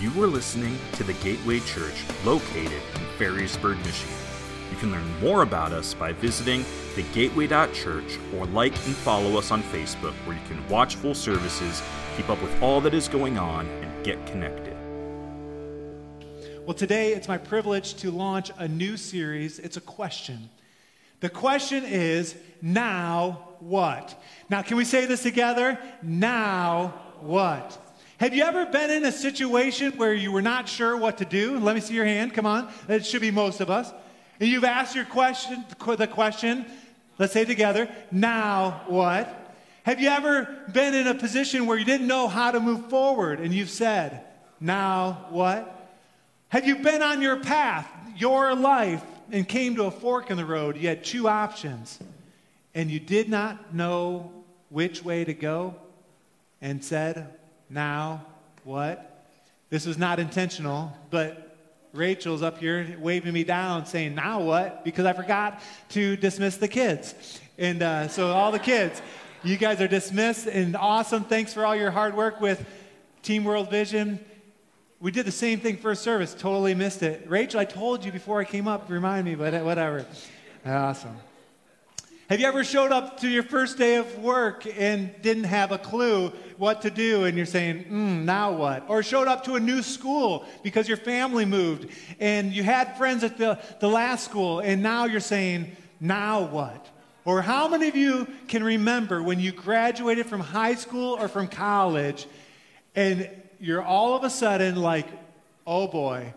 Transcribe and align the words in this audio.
You 0.00 0.10
are 0.22 0.28
listening 0.28 0.78
to 0.92 1.02
the 1.02 1.14
Gateway 1.14 1.58
Church 1.58 2.04
located 2.24 2.70
in 2.70 3.00
Ferrysburg, 3.18 3.78
Michigan. 3.78 4.14
You 4.70 4.76
can 4.76 4.92
learn 4.92 5.20
more 5.20 5.42
about 5.42 5.72
us 5.72 5.92
by 5.92 6.12
visiting 6.12 6.62
thegateway.church 6.94 8.16
or 8.36 8.46
like 8.46 8.74
and 8.86 8.94
follow 8.94 9.36
us 9.36 9.50
on 9.50 9.60
Facebook 9.64 10.12
where 10.24 10.36
you 10.36 10.42
can 10.46 10.64
watch 10.68 10.94
full 10.94 11.16
services, 11.16 11.82
keep 12.16 12.30
up 12.30 12.40
with 12.40 12.62
all 12.62 12.80
that 12.82 12.94
is 12.94 13.08
going 13.08 13.38
on, 13.38 13.66
and 13.66 14.04
get 14.04 14.24
connected. 14.26 14.76
Well, 16.64 16.74
today 16.74 17.12
it's 17.12 17.26
my 17.26 17.38
privilege 17.38 17.94
to 17.94 18.12
launch 18.12 18.52
a 18.56 18.68
new 18.68 18.96
series. 18.96 19.58
It's 19.58 19.78
a 19.78 19.80
question. 19.80 20.48
The 21.18 21.28
question 21.28 21.84
is, 21.84 22.36
now 22.62 23.48
what? 23.58 24.14
Now, 24.48 24.62
can 24.62 24.76
we 24.76 24.84
say 24.84 25.06
this 25.06 25.24
together? 25.24 25.76
Now 26.04 26.94
what? 27.18 27.76
Have 28.18 28.34
you 28.34 28.42
ever 28.42 28.66
been 28.66 28.90
in 28.90 29.04
a 29.04 29.12
situation 29.12 29.92
where 29.92 30.12
you 30.12 30.32
were 30.32 30.42
not 30.42 30.68
sure 30.68 30.96
what 30.96 31.18
to 31.18 31.24
do? 31.24 31.56
Let 31.60 31.76
me 31.76 31.80
see 31.80 31.94
your 31.94 32.04
hand. 32.04 32.34
Come 32.34 32.46
on. 32.46 32.68
It 32.88 33.06
should 33.06 33.20
be 33.20 33.30
most 33.30 33.60
of 33.60 33.70
us. 33.70 33.92
And 34.40 34.48
you've 34.48 34.64
asked 34.64 34.96
your 34.96 35.04
question, 35.04 35.64
the 35.78 36.06
question, 36.08 36.66
let's 37.18 37.32
say 37.32 37.44
together, 37.44 37.88
now 38.10 38.82
what? 38.88 39.56
Have 39.84 40.00
you 40.00 40.08
ever 40.08 40.48
been 40.72 40.94
in 40.94 41.06
a 41.06 41.14
position 41.14 41.66
where 41.66 41.78
you 41.78 41.84
didn't 41.84 42.08
know 42.08 42.26
how 42.26 42.50
to 42.50 42.58
move 42.58 42.90
forward 42.90 43.38
and 43.38 43.54
you've 43.54 43.70
said, 43.70 44.24
now 44.58 45.26
what? 45.30 45.90
Have 46.48 46.66
you 46.66 46.76
been 46.76 47.02
on 47.02 47.22
your 47.22 47.36
path, 47.36 47.88
your 48.16 48.52
life, 48.56 49.02
and 49.30 49.48
came 49.48 49.76
to 49.76 49.84
a 49.84 49.92
fork 49.92 50.32
in 50.32 50.36
the 50.36 50.44
road? 50.44 50.76
You 50.76 50.88
had 50.88 51.04
two 51.04 51.28
options 51.28 52.00
and 52.74 52.90
you 52.90 52.98
did 52.98 53.28
not 53.28 53.72
know 53.74 54.32
which 54.70 55.04
way 55.04 55.24
to 55.24 55.34
go 55.34 55.76
and 56.60 56.84
said, 56.84 57.37
now, 57.70 58.24
what? 58.64 59.26
This 59.70 59.86
was 59.86 59.98
not 59.98 60.18
intentional, 60.18 60.96
but 61.10 61.56
Rachel's 61.92 62.42
up 62.42 62.58
here 62.58 62.96
waving 62.98 63.32
me 63.32 63.44
down 63.44 63.86
saying, 63.86 64.14
now 64.14 64.40
what? 64.40 64.84
Because 64.84 65.04
I 65.04 65.12
forgot 65.12 65.60
to 65.90 66.16
dismiss 66.16 66.56
the 66.56 66.68
kids. 66.68 67.14
And 67.58 67.82
uh, 67.82 68.08
so, 68.08 68.28
all 68.28 68.52
the 68.52 68.58
kids, 68.58 69.02
you 69.42 69.56
guys 69.56 69.80
are 69.80 69.88
dismissed 69.88 70.46
and 70.46 70.76
awesome. 70.76 71.24
Thanks 71.24 71.52
for 71.52 71.66
all 71.66 71.76
your 71.76 71.90
hard 71.90 72.14
work 72.14 72.40
with 72.40 72.64
Team 73.22 73.44
World 73.44 73.70
Vision. 73.70 74.24
We 75.00 75.10
did 75.10 75.26
the 75.26 75.32
same 75.32 75.60
thing 75.60 75.76
first 75.76 76.02
service, 76.02 76.34
totally 76.34 76.74
missed 76.74 77.02
it. 77.02 77.24
Rachel, 77.28 77.60
I 77.60 77.64
told 77.64 78.04
you 78.04 78.10
before 78.10 78.40
I 78.40 78.44
came 78.44 78.66
up, 78.66 78.90
remind 78.90 79.26
me, 79.26 79.34
but 79.34 79.54
whatever. 79.64 80.06
Awesome. 80.66 81.16
Have 82.28 82.40
you 82.40 82.46
ever 82.46 82.62
showed 82.62 82.92
up 82.92 83.20
to 83.20 83.28
your 83.28 83.42
first 83.42 83.78
day 83.78 83.96
of 83.96 84.18
work 84.18 84.66
and 84.78 85.10
didn't 85.22 85.44
have 85.44 85.72
a 85.72 85.78
clue 85.78 86.28
what 86.58 86.82
to 86.82 86.90
do 86.90 87.24
and 87.24 87.38
you're 87.38 87.46
saying, 87.46 87.84
mm, 87.84 88.24
now 88.24 88.52
what? 88.52 88.84
Or 88.86 89.02
showed 89.02 89.28
up 89.28 89.44
to 89.44 89.54
a 89.54 89.60
new 89.60 89.80
school 89.80 90.44
because 90.62 90.88
your 90.88 90.98
family 90.98 91.46
moved 91.46 91.88
and 92.20 92.52
you 92.52 92.62
had 92.62 92.98
friends 92.98 93.24
at 93.24 93.38
the, 93.38 93.58
the 93.80 93.88
last 93.88 94.26
school 94.26 94.60
and 94.60 94.82
now 94.82 95.06
you're 95.06 95.20
saying, 95.20 95.74
now 96.00 96.42
what? 96.42 96.86
Or 97.24 97.40
how 97.40 97.66
many 97.66 97.88
of 97.88 97.96
you 97.96 98.28
can 98.46 98.62
remember 98.62 99.22
when 99.22 99.40
you 99.40 99.50
graduated 99.50 100.26
from 100.26 100.40
high 100.40 100.74
school 100.74 101.16
or 101.18 101.28
from 101.28 101.48
college 101.48 102.26
and 102.94 103.30
you're 103.58 103.82
all 103.82 104.14
of 104.14 104.22
a 104.22 104.28
sudden 104.28 104.76
like, 104.76 105.06
oh 105.66 105.88
boy, 105.88 106.34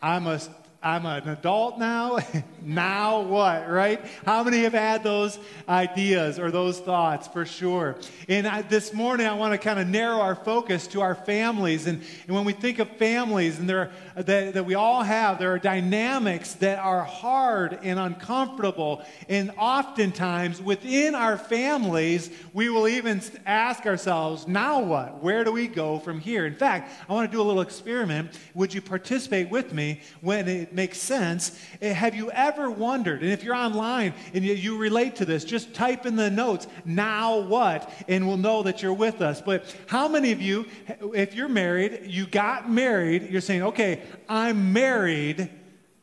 I 0.00 0.20
must 0.20 0.52
I'm 0.82 1.06
an 1.06 1.28
adult 1.28 1.78
now. 1.78 2.18
now 2.62 3.20
what, 3.20 3.70
right? 3.70 4.04
How 4.24 4.42
many 4.42 4.62
have 4.62 4.72
had 4.72 5.04
those 5.04 5.38
ideas 5.68 6.40
or 6.40 6.50
those 6.50 6.80
thoughts 6.80 7.28
for 7.28 7.44
sure? 7.44 7.96
And 8.28 8.48
I, 8.48 8.62
this 8.62 8.92
morning, 8.92 9.26
I 9.26 9.34
want 9.34 9.52
to 9.52 9.58
kind 9.58 9.78
of 9.78 9.86
narrow 9.86 10.18
our 10.20 10.34
focus 10.34 10.88
to 10.88 11.00
our 11.00 11.14
families. 11.14 11.86
And, 11.86 12.02
and 12.26 12.34
when 12.34 12.44
we 12.44 12.52
think 12.52 12.80
of 12.80 12.88
families 12.96 13.60
and 13.60 13.68
there, 13.68 13.92
that, 14.14 14.54
that 14.54 14.64
we 14.64 14.74
all 14.74 15.02
have, 15.02 15.38
there 15.38 15.52
are 15.52 15.58
dynamics 15.58 16.54
that 16.54 16.78
are 16.78 17.04
hard 17.04 17.78
and 17.82 17.98
uncomfortable. 17.98 19.04
And 19.28 19.52
oftentimes, 19.56 20.60
within 20.60 21.14
our 21.14 21.36
families, 21.36 22.30
we 22.52 22.68
will 22.68 22.88
even 22.88 23.22
ask 23.46 23.86
ourselves, 23.86 24.46
now 24.46 24.80
what? 24.80 25.22
Where 25.22 25.44
do 25.44 25.52
we 25.52 25.68
go 25.68 25.98
from 25.98 26.20
here? 26.20 26.46
In 26.46 26.54
fact, 26.54 26.92
I 27.08 27.12
want 27.12 27.30
to 27.30 27.36
do 27.36 27.40
a 27.40 27.44
little 27.44 27.62
experiment. 27.62 28.38
Would 28.54 28.74
you 28.74 28.80
participate 28.80 29.50
with 29.50 29.72
me 29.72 30.00
when 30.20 30.48
it 30.48 30.72
makes 30.72 30.98
sense. 30.98 31.58
Eh, 31.80 31.92
have 31.92 32.14
you 32.14 32.30
ever 32.30 32.70
wondered, 32.70 33.22
and 33.22 33.30
if 33.30 33.42
you're 33.42 33.54
online 33.54 34.14
and 34.34 34.44
you, 34.44 34.54
you 34.54 34.76
relate 34.76 35.16
to 35.16 35.24
this, 35.24 35.44
just 35.44 35.74
type 35.74 36.06
in 36.06 36.16
the 36.16 36.30
notes, 36.30 36.66
now 36.84 37.38
what, 37.40 37.90
and 38.08 38.26
we'll 38.26 38.36
know 38.36 38.62
that 38.62 38.82
you're 38.82 38.92
with 38.92 39.20
us. 39.20 39.40
But 39.40 39.64
how 39.86 40.08
many 40.08 40.32
of 40.32 40.40
you, 40.40 40.66
if 41.14 41.34
you're 41.34 41.48
married, 41.48 42.02
you 42.06 42.26
got 42.26 42.70
married, 42.70 43.30
you're 43.30 43.40
saying, 43.40 43.62
okay, 43.62 44.01
I'm 44.28 44.72
married, 44.72 45.50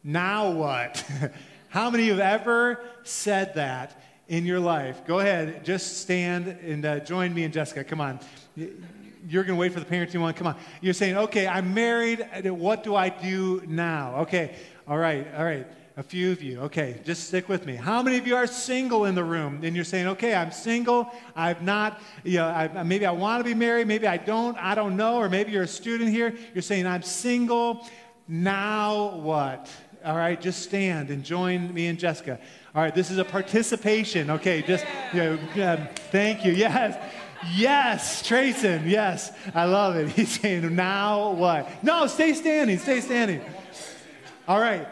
now 0.03 0.51
what? 0.51 1.03
how 1.69 1.89
many 1.89 2.03
of 2.03 2.17
you 2.17 2.21
have 2.21 2.41
ever 2.41 2.83
said 3.03 3.55
that? 3.55 3.95
in 4.27 4.45
your 4.45 4.59
life. 4.59 5.07
Go 5.07 5.17
ahead, 5.17 5.65
just 5.65 6.01
stand 6.01 6.45
and 6.45 6.85
uh, 6.85 6.99
join 6.99 7.33
me 7.33 7.45
and 7.45 7.51
Jessica. 7.51 7.83
Come 7.83 7.99
on 7.99 8.19
you're 9.27 9.43
going 9.43 9.55
to 9.55 9.59
wait 9.59 9.73
for 9.73 9.79
the 9.79 9.85
parenting 9.85 10.21
one. 10.21 10.33
Come 10.33 10.47
on. 10.47 10.55
You're 10.81 10.93
saying, 10.93 11.17
okay, 11.17 11.47
I'm 11.47 11.73
married. 11.73 12.27
What 12.45 12.83
do 12.83 12.95
I 12.95 13.09
do 13.09 13.61
now? 13.67 14.21
Okay. 14.21 14.55
All 14.87 14.97
right. 14.97 15.27
All 15.35 15.43
right. 15.43 15.67
A 15.99 16.03
few 16.03 16.31
of 16.31 16.41
you. 16.41 16.61
Okay. 16.61 17.01
Just 17.03 17.27
stick 17.27 17.49
with 17.49 17.65
me. 17.65 17.75
How 17.75 18.01
many 18.01 18.17
of 18.17 18.25
you 18.25 18.33
are 18.37 18.47
single 18.47 19.03
in 19.03 19.15
the 19.15 19.23
room? 19.23 19.59
And 19.63 19.75
you're 19.75 19.83
saying, 19.83 20.07
okay, 20.07 20.33
I'm 20.33 20.49
single. 20.49 21.11
I've 21.35 21.61
not, 21.61 21.99
you 22.23 22.37
know, 22.37 22.47
I, 22.47 22.83
maybe 22.83 23.05
I 23.05 23.11
want 23.11 23.41
to 23.41 23.43
be 23.43 23.53
married. 23.53 23.85
Maybe 23.85 24.07
I 24.07 24.15
don't. 24.15 24.57
I 24.59 24.75
don't 24.75 24.95
know. 24.95 25.17
Or 25.17 25.27
maybe 25.27 25.51
you're 25.51 25.63
a 25.63 25.67
student 25.67 26.09
here. 26.09 26.33
You're 26.53 26.61
saying, 26.61 26.87
I'm 26.87 27.01
single. 27.03 27.85
Now 28.29 29.17
what? 29.17 29.69
All 30.05 30.15
right. 30.15 30.39
Just 30.39 30.63
stand 30.63 31.09
and 31.09 31.21
join 31.21 31.73
me 31.73 31.87
and 31.87 31.99
Jessica. 31.99 32.39
All 32.73 32.81
right. 32.81 32.95
This 32.95 33.11
is 33.11 33.17
a 33.17 33.25
participation. 33.25 34.29
Okay. 34.29 34.61
Just, 34.61 34.85
you 35.13 35.19
know, 35.19 35.73
um, 35.73 35.89
thank 36.13 36.45
you. 36.45 36.53
Yes. 36.53 36.97
Yes, 37.55 38.21
Trayson, 38.21 38.89
yes. 38.89 39.31
I 39.55 39.63
love 39.63 39.95
it. 39.95 40.09
He's 40.15 40.39
saying, 40.41 40.75
now 40.75 41.31
what? 41.31 41.83
No, 41.83 42.05
stay 42.07 42.33
standing, 42.33 42.77
stay 42.79 42.99
standing. 42.99 43.41
All 44.45 44.59
right. 44.59 44.87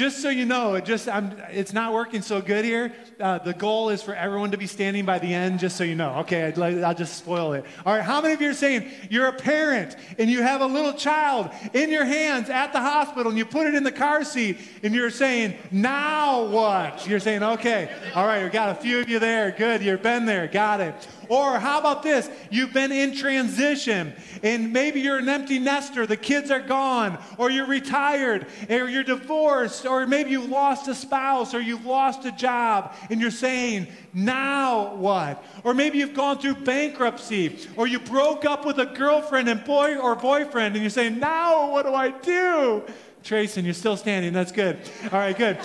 Just 0.00 0.22
so 0.22 0.30
you 0.30 0.46
know, 0.46 0.76
it 0.76 0.86
just 0.86 1.10
I'm, 1.10 1.36
it's 1.50 1.74
not 1.74 1.92
working 1.92 2.22
so 2.22 2.40
good 2.40 2.64
here. 2.64 2.90
Uh, 3.20 3.36
the 3.36 3.52
goal 3.52 3.90
is 3.90 4.02
for 4.02 4.14
everyone 4.14 4.50
to 4.52 4.56
be 4.56 4.66
standing 4.66 5.04
by 5.04 5.18
the 5.18 5.34
end, 5.34 5.58
just 5.58 5.76
so 5.76 5.84
you 5.84 5.94
know. 5.94 6.20
Okay, 6.20 6.50
i 6.56 6.88
will 6.88 6.94
just 6.94 7.18
spoil 7.18 7.52
it. 7.52 7.66
All 7.84 7.94
right, 7.94 8.02
how 8.02 8.22
many 8.22 8.32
of 8.32 8.40
you 8.40 8.48
are 8.48 8.54
saying 8.54 8.90
you're 9.10 9.26
a 9.26 9.34
parent 9.34 9.96
and 10.18 10.30
you 10.30 10.40
have 10.40 10.62
a 10.62 10.66
little 10.66 10.94
child 10.94 11.50
in 11.74 11.90
your 11.90 12.06
hands 12.06 12.48
at 12.48 12.72
the 12.72 12.80
hospital 12.80 13.28
and 13.28 13.36
you 13.36 13.44
put 13.44 13.66
it 13.66 13.74
in 13.74 13.84
the 13.84 13.92
car 13.92 14.24
seat 14.24 14.56
and 14.82 14.94
you're 14.94 15.10
saying, 15.10 15.58
now 15.70 16.46
what? 16.46 17.06
You're 17.06 17.20
saying, 17.20 17.42
okay, 17.42 17.90
all 18.14 18.26
right, 18.26 18.42
we 18.42 18.48
got 18.48 18.70
a 18.70 18.80
few 18.80 19.00
of 19.00 19.08
you 19.10 19.18
there. 19.18 19.50
Good, 19.50 19.82
you've 19.82 20.02
been 20.02 20.24
there, 20.24 20.46
got 20.46 20.80
it. 20.80 20.94
Or 21.28 21.60
how 21.60 21.78
about 21.78 22.02
this? 22.02 22.28
You've 22.50 22.72
been 22.72 22.90
in 22.90 23.14
transition 23.14 24.14
and 24.42 24.72
maybe 24.72 25.00
you're 25.00 25.18
an 25.18 25.28
empty 25.28 25.58
nester, 25.58 26.06
the 26.06 26.16
kids 26.16 26.50
are 26.50 26.60
gone, 26.60 27.18
or 27.38 27.50
you're 27.50 27.66
retired, 27.66 28.46
or 28.68 28.88
you're 28.88 29.04
divorced, 29.04 29.86
or 29.90 30.06
maybe 30.06 30.30
you've 30.30 30.48
lost 30.48 30.86
a 30.88 30.94
spouse, 30.94 31.52
or 31.52 31.60
you've 31.60 31.84
lost 31.84 32.24
a 32.24 32.32
job, 32.32 32.94
and 33.10 33.20
you're 33.20 33.30
saying, 33.30 33.88
now 34.14 34.94
what? 34.94 35.44
Or 35.64 35.74
maybe 35.74 35.98
you've 35.98 36.14
gone 36.14 36.38
through 36.38 36.54
bankruptcy, 36.54 37.58
or 37.76 37.86
you 37.86 37.98
broke 37.98 38.44
up 38.44 38.64
with 38.64 38.78
a 38.78 38.86
girlfriend 38.86 39.48
and 39.48 39.64
boy 39.64 39.96
or 39.96 40.14
boyfriend, 40.14 40.76
and 40.76 40.82
you're 40.82 40.90
saying, 40.90 41.18
now 41.18 41.72
what 41.72 41.84
do 41.84 41.92
I 41.92 42.10
do? 42.10 42.84
Trayson, 43.22 43.64
you're 43.64 43.74
still 43.74 43.98
standing. 43.98 44.32
That's 44.32 44.50
good. 44.50 44.78
All 45.12 45.18
right, 45.18 45.36
good. 45.36 45.58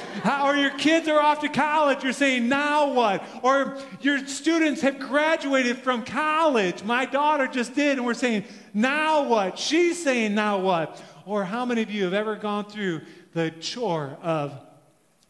Or 0.44 0.56
your 0.58 0.72
kids 0.72 1.08
are 1.08 1.22
off 1.22 1.40
to 1.40 1.48
college. 1.48 2.04
You're 2.04 2.12
saying, 2.12 2.50
now 2.50 2.92
what? 2.92 3.24
Or 3.44 3.78
your 4.02 4.28
students 4.28 4.82
have 4.82 5.00
graduated 5.00 5.78
from 5.78 6.04
college. 6.04 6.84
My 6.84 7.06
daughter 7.06 7.48
just 7.48 7.74
did, 7.74 7.98
and 7.98 8.06
we're 8.06 8.14
saying, 8.14 8.44
now 8.74 9.24
what? 9.30 9.58
She's 9.58 10.04
saying, 10.04 10.36
now 10.36 10.60
what? 10.60 11.02
Or 11.26 11.46
how 11.46 11.64
many 11.64 11.82
of 11.82 11.90
you 11.90 12.04
have 12.04 12.14
ever 12.14 12.36
gone 12.36 12.66
through 12.66 13.02
the 13.36 13.52
chore 13.60 14.18
of 14.24 14.58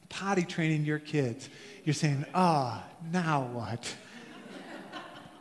potty 0.09 0.43
training 0.43 0.85
your 0.85 0.99
kids? 0.99 1.49
You're 1.83 1.95
saying, 1.95 2.23
ah, 2.33 2.83
oh, 2.85 3.07
now 3.11 3.49
what? 3.51 3.93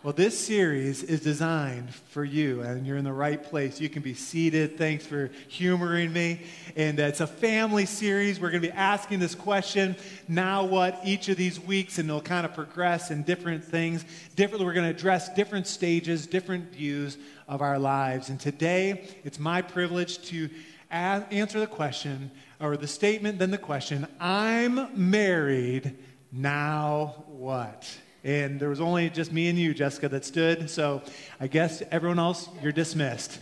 Well, 0.03 0.13
this 0.13 0.39
series 0.39 1.03
is 1.03 1.21
designed 1.21 1.95
for 1.95 2.25
you, 2.25 2.61
and 2.61 2.87
you're 2.87 2.99
in 2.99 3.05
the 3.05 3.13
right 3.13 3.43
place. 3.43 3.81
You 3.81 3.89
can 3.89 4.03
be 4.03 4.13
seated. 4.13 4.77
Thanks 4.77 5.07
for 5.07 5.31
humoring 5.49 6.13
me. 6.13 6.43
And 6.77 6.99
it's 6.99 7.21
a 7.21 7.27
family 7.27 7.87
series. 7.87 8.39
We're 8.39 8.51
going 8.51 8.63
to 8.63 8.69
be 8.69 8.75
asking 8.75 9.21
this 9.21 9.35
question, 9.35 9.97
now 10.29 10.65
what, 10.65 11.01
each 11.07 11.31
of 11.31 11.39
these 11.39 11.59
weeks, 11.59 11.99
and 11.99 12.09
they'll 12.09 12.21
kind 12.21 12.45
of 12.45 12.55
progress 12.55 13.11
in 13.11 13.23
different 13.23 13.65
things. 13.65 14.05
Differently, 14.37 14.67
we're 14.67 14.75
going 14.75 14.91
to 14.91 14.95
address 14.95 15.35
different 15.35 15.67
stages, 15.67 16.27
different 16.27 16.71
views 16.73 17.17
of 17.49 17.63
our 17.63 17.79
lives. 17.79 18.29
And 18.29 18.39
today, 18.39 19.09
it's 19.25 19.39
my 19.39 19.63
privilege 19.63 20.19
to 20.29 20.51
answer 20.91 21.61
the 21.61 21.67
question, 21.67 22.31
or 22.61 22.77
the 22.77 22.87
statement, 22.87 23.39
then 23.39 23.51
the 23.51 23.59
question 23.59 24.07
I'm 24.21 24.89
married, 24.95 25.97
now 26.33 27.25
what? 27.27 27.89
And 28.23 28.59
there 28.59 28.71
was 28.71 28.81
only 28.81 29.11
just 29.11 29.33
me 29.33 29.49
and 29.49 29.59
you, 29.59 29.75
Jessica, 29.75 30.09
that 30.09 30.25
stood. 30.25 30.71
So 30.71 31.03
I 31.39 31.47
guess 31.47 31.83
everyone 31.91 32.19
else, 32.19 32.49
you're 32.63 32.73
dismissed. 32.73 33.39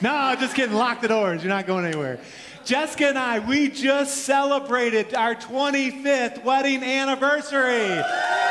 No, 0.00 0.34
just 0.40 0.56
kidding. 0.56 0.74
Lock 0.74 1.00
the 1.00 1.08
doors. 1.08 1.42
You're 1.42 1.50
not 1.50 1.66
going 1.66 1.84
anywhere. 1.84 2.18
Jessica 2.64 3.08
and 3.08 3.18
I, 3.18 3.40
we 3.40 3.68
just 3.68 4.24
celebrated 4.24 5.14
our 5.14 5.34
25th 5.34 6.42
wedding 6.44 6.82
anniversary. 6.82 7.88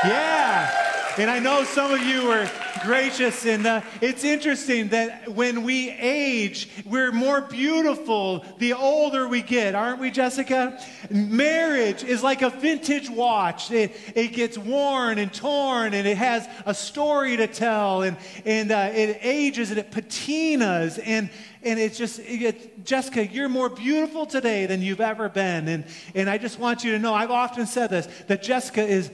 Yeah. 0.06 0.70
And 1.18 1.30
I 1.30 1.40
know 1.40 1.64
some 1.64 1.92
of 1.92 2.02
you 2.02 2.28
were 2.28 2.50
gracious, 2.84 3.46
and 3.46 3.66
uh, 3.66 3.82
it's 4.02 4.24
interesting 4.24 4.90
that 4.90 5.30
when 5.34 5.64
we 5.64 5.90
age, 5.92 6.70
we're 6.86 7.12
more 7.12 7.42
beautiful 7.42 8.44
the 8.58 8.74
older 8.74 9.28
we 9.28 9.42
get, 9.42 9.76
aren't 9.76 10.00
we, 10.00 10.12
Jessica? 10.12 10.80
Marriage 11.10 12.04
is 12.04 12.24
like 12.24 12.42
a 12.42 12.50
vintage 12.50 13.10
watch. 13.10 13.72
It, 13.72 13.96
it 14.16 14.30
gets 14.30 14.58
worn 14.58 15.18
and 15.18 15.34
torn, 15.34 15.94
and 15.94 16.08
it 16.08 16.18
has 16.18 16.48
a 16.66 16.74
story 16.74 17.38
to 17.38 17.48
tell, 17.48 18.04
and, 18.04 18.18
and 18.46 18.72
uh, 18.72 18.90
it 18.94 19.20
ages 19.22 19.70
and 19.70 19.80
it 19.80 19.92
patinas, 19.92 21.00
and 21.04 21.30
and 21.64 21.80
it's 21.80 21.98
just 21.98 22.20
it, 22.20 22.84
jessica 22.84 23.28
you're 23.28 23.48
more 23.48 23.70
beautiful 23.70 24.26
today 24.26 24.66
than 24.66 24.82
you've 24.82 25.00
ever 25.00 25.30
been 25.30 25.68
and, 25.68 25.86
and 26.16 26.28
i 26.28 26.36
just 26.36 26.58
want 26.58 26.84
you 26.84 26.92
to 26.92 26.98
know 26.98 27.14
i've 27.14 27.30
often 27.30 27.68
said 27.68 27.92
this 27.92 28.08
that 28.28 28.42
jessica 28.42 28.82
is 28.82 29.12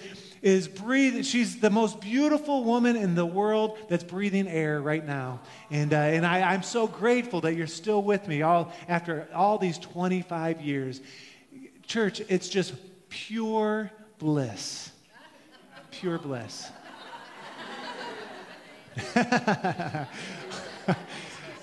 is 0.48 0.70
breathing. 0.70 1.24
She's 1.24 1.60
the 1.60 1.70
most 1.70 2.00
beautiful 2.00 2.64
woman 2.64 2.96
in 2.96 3.16
the 3.16 3.26
world 3.26 3.78
that's 3.90 4.06
breathing 4.06 4.48
air 4.48 4.80
right 4.80 5.06
now. 5.06 5.42
And, 5.70 5.94
uh, 5.94 5.98
and 5.98 6.26
I, 6.26 6.54
I'm 6.54 6.64
so 6.64 6.88
grateful 6.88 7.42
that 7.42 7.56
you're 7.56 7.68
still 7.68 8.02
with 8.02 8.30
me 8.30 8.44
all, 8.44 8.72
after 8.88 9.28
all 9.36 9.58
these 9.58 9.78
25 9.78 10.62
years. 10.62 11.02
Church, 11.86 12.22
it's 12.30 12.48
just 12.48 12.76
pure 13.10 13.92
bliss. 14.20 14.90
Pure 15.92 16.20
bliss. 16.20 16.72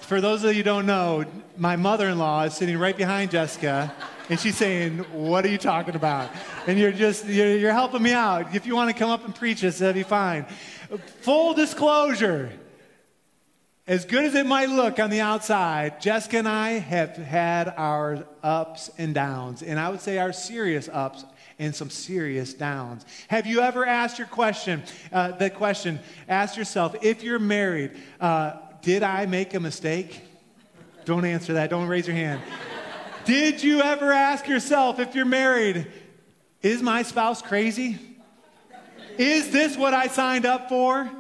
For 0.03 0.21
those 0.21 0.45
of 0.45 0.51
you 0.51 0.57
who 0.57 0.63
don't 0.63 0.85
know, 0.85 1.25
my 1.57 1.77
mother 1.77 2.11
in 2.11 2.19
law 2.19 2.43
is 2.43 2.53
sitting 2.53 2.77
right 2.77 2.95
behind 2.95 3.31
Jessica. 3.31 3.95
And 4.29 4.41
she's 4.41 4.57
saying, 4.57 4.99
What 5.13 5.45
are 5.45 5.49
you 5.49 5.59
talking 5.59 5.95
about? 5.95 6.31
And 6.67 6.79
you're 6.79 6.93
just, 6.93 7.27
you're, 7.27 7.57
you're 7.57 7.73
helping 7.73 8.03
me 8.03 8.13
out. 8.13 8.55
If 8.55 8.67
you 8.67 8.75
want 8.75 8.91
to 8.91 8.99
come 8.99 9.11
up 9.11 9.25
and 9.25 9.35
preach 9.35 9.61
this, 9.61 9.79
that'd 9.79 9.95
be 9.95 10.03
fine. 10.03 10.47
Full 11.23 11.55
disclosure 11.55 12.53
as 13.87 14.07
good 14.07 14.25
as 14.25 14.35
it 14.35 14.47
might 14.47 14.71
look 14.71 14.99
on 14.99 15.11
the 15.11 15.21
outside, 15.21 16.01
Jessica 16.01 16.39
and 16.39 16.49
I 16.49 16.71
have 16.79 17.17
had 17.17 17.69
our 17.77 18.25
ups 18.43 18.91
and 18.97 19.15
downs. 19.15 19.63
And 19.63 19.79
I 19.79 19.91
would 19.91 20.01
say 20.01 20.17
our 20.17 20.33
serious 20.33 20.89
ups 20.91 21.23
and 21.59 21.77
some 21.77 21.91
serious 21.91 22.55
downs. 22.55 23.05
Have 23.29 23.47
you 23.47 23.61
ever 23.61 23.85
asked 23.85 24.19
your 24.19 24.27
question, 24.27 24.83
uh, 25.13 25.33
the 25.33 25.51
question, 25.51 26.01
ask 26.29 26.57
yourself, 26.57 26.97
if 27.03 27.23
you're 27.23 27.39
married, 27.39 27.93
uh, 28.21 28.55
did 28.81 29.03
I 29.03 29.27
make 29.27 29.53
a 29.53 29.61
mistake? 29.61 30.23
Don't 31.05 31.27
answer 31.27 31.53
that. 31.53 31.69
Don't 31.69 31.87
raise 31.87 32.07
your 32.07 32.17
hand. 32.17 32.41
Did 33.25 33.63
you 33.63 33.81
ever 33.81 34.13
ask 34.13 34.47
yourself, 34.47 34.99
if 34.99 35.15
you're 35.15 35.25
married, 35.25 35.87
is 36.63 36.83
my 36.83 37.03
spouse 37.03 37.41
crazy? 37.41 37.99
Is 39.17 39.51
this 39.51 39.77
what 39.77 39.95
I 39.95 40.09
signed 40.09 40.45
up 40.45 40.69
for? 40.69 41.11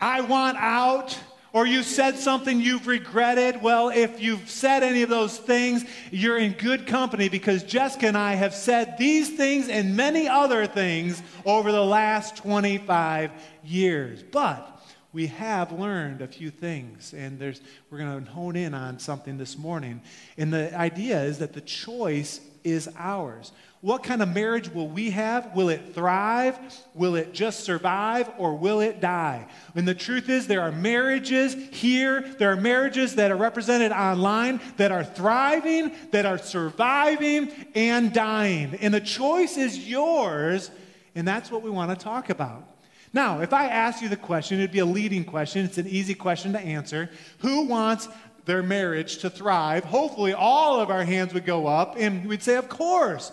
I 0.00 0.22
want 0.22 0.56
out. 0.58 1.18
Or 1.54 1.66
you 1.66 1.82
said 1.82 2.16
something 2.16 2.60
you've 2.60 2.86
regretted. 2.86 3.60
Well, 3.60 3.90
if 3.90 4.22
you've 4.22 4.48
said 4.48 4.82
any 4.82 5.02
of 5.02 5.10
those 5.10 5.36
things, 5.36 5.84
you're 6.10 6.38
in 6.38 6.52
good 6.52 6.86
company 6.86 7.28
because 7.28 7.62
Jessica 7.62 8.06
and 8.06 8.16
I 8.16 8.34
have 8.34 8.54
said 8.54 8.96
these 8.96 9.36
things 9.36 9.68
and 9.68 9.94
many 9.94 10.26
other 10.26 10.66
things 10.66 11.22
over 11.44 11.70
the 11.70 11.84
last 11.84 12.36
25 12.36 13.32
years. 13.62 14.22
But 14.22 14.71
we 15.12 15.26
have 15.26 15.72
learned 15.72 16.22
a 16.22 16.26
few 16.26 16.50
things, 16.50 17.12
and 17.12 17.38
there's, 17.38 17.60
we're 17.90 17.98
going 17.98 18.24
to 18.24 18.30
hone 18.30 18.56
in 18.56 18.72
on 18.72 18.98
something 18.98 19.36
this 19.36 19.58
morning. 19.58 20.00
And 20.38 20.52
the 20.52 20.74
idea 20.74 21.22
is 21.22 21.38
that 21.38 21.52
the 21.52 21.60
choice 21.60 22.40
is 22.64 22.88
ours. 22.96 23.52
What 23.82 24.04
kind 24.04 24.22
of 24.22 24.32
marriage 24.32 24.72
will 24.72 24.88
we 24.88 25.10
have? 25.10 25.54
Will 25.54 25.68
it 25.68 25.94
thrive? 25.94 26.56
Will 26.94 27.16
it 27.16 27.34
just 27.34 27.60
survive? 27.64 28.30
Or 28.38 28.54
will 28.54 28.80
it 28.80 29.00
die? 29.00 29.48
And 29.74 29.86
the 29.86 29.94
truth 29.94 30.28
is, 30.28 30.46
there 30.46 30.62
are 30.62 30.72
marriages 30.72 31.54
here, 31.72 32.22
there 32.38 32.52
are 32.52 32.56
marriages 32.56 33.16
that 33.16 33.30
are 33.30 33.36
represented 33.36 33.92
online 33.92 34.60
that 34.76 34.92
are 34.92 35.04
thriving, 35.04 35.92
that 36.12 36.24
are 36.24 36.38
surviving, 36.38 37.50
and 37.74 38.12
dying. 38.14 38.76
And 38.76 38.94
the 38.94 39.00
choice 39.00 39.56
is 39.58 39.86
yours, 39.86 40.70
and 41.14 41.26
that's 41.28 41.50
what 41.50 41.62
we 41.62 41.70
want 41.70 41.90
to 41.90 42.02
talk 42.02 42.30
about. 42.30 42.71
Now, 43.12 43.40
if 43.40 43.52
I 43.52 43.66
ask 43.66 44.02
you 44.02 44.08
the 44.08 44.16
question, 44.16 44.58
it'd 44.58 44.72
be 44.72 44.78
a 44.78 44.86
leading 44.86 45.24
question. 45.24 45.64
It's 45.64 45.78
an 45.78 45.88
easy 45.88 46.14
question 46.14 46.52
to 46.54 46.60
answer. 46.60 47.10
Who 47.38 47.66
wants 47.66 48.08
their 48.46 48.62
marriage 48.62 49.18
to 49.18 49.30
thrive? 49.30 49.84
Hopefully, 49.84 50.32
all 50.32 50.80
of 50.80 50.90
our 50.90 51.04
hands 51.04 51.34
would 51.34 51.44
go 51.44 51.66
up, 51.66 51.96
and 51.98 52.26
we'd 52.26 52.42
say, 52.42 52.56
Of 52.56 52.68
course. 52.68 53.30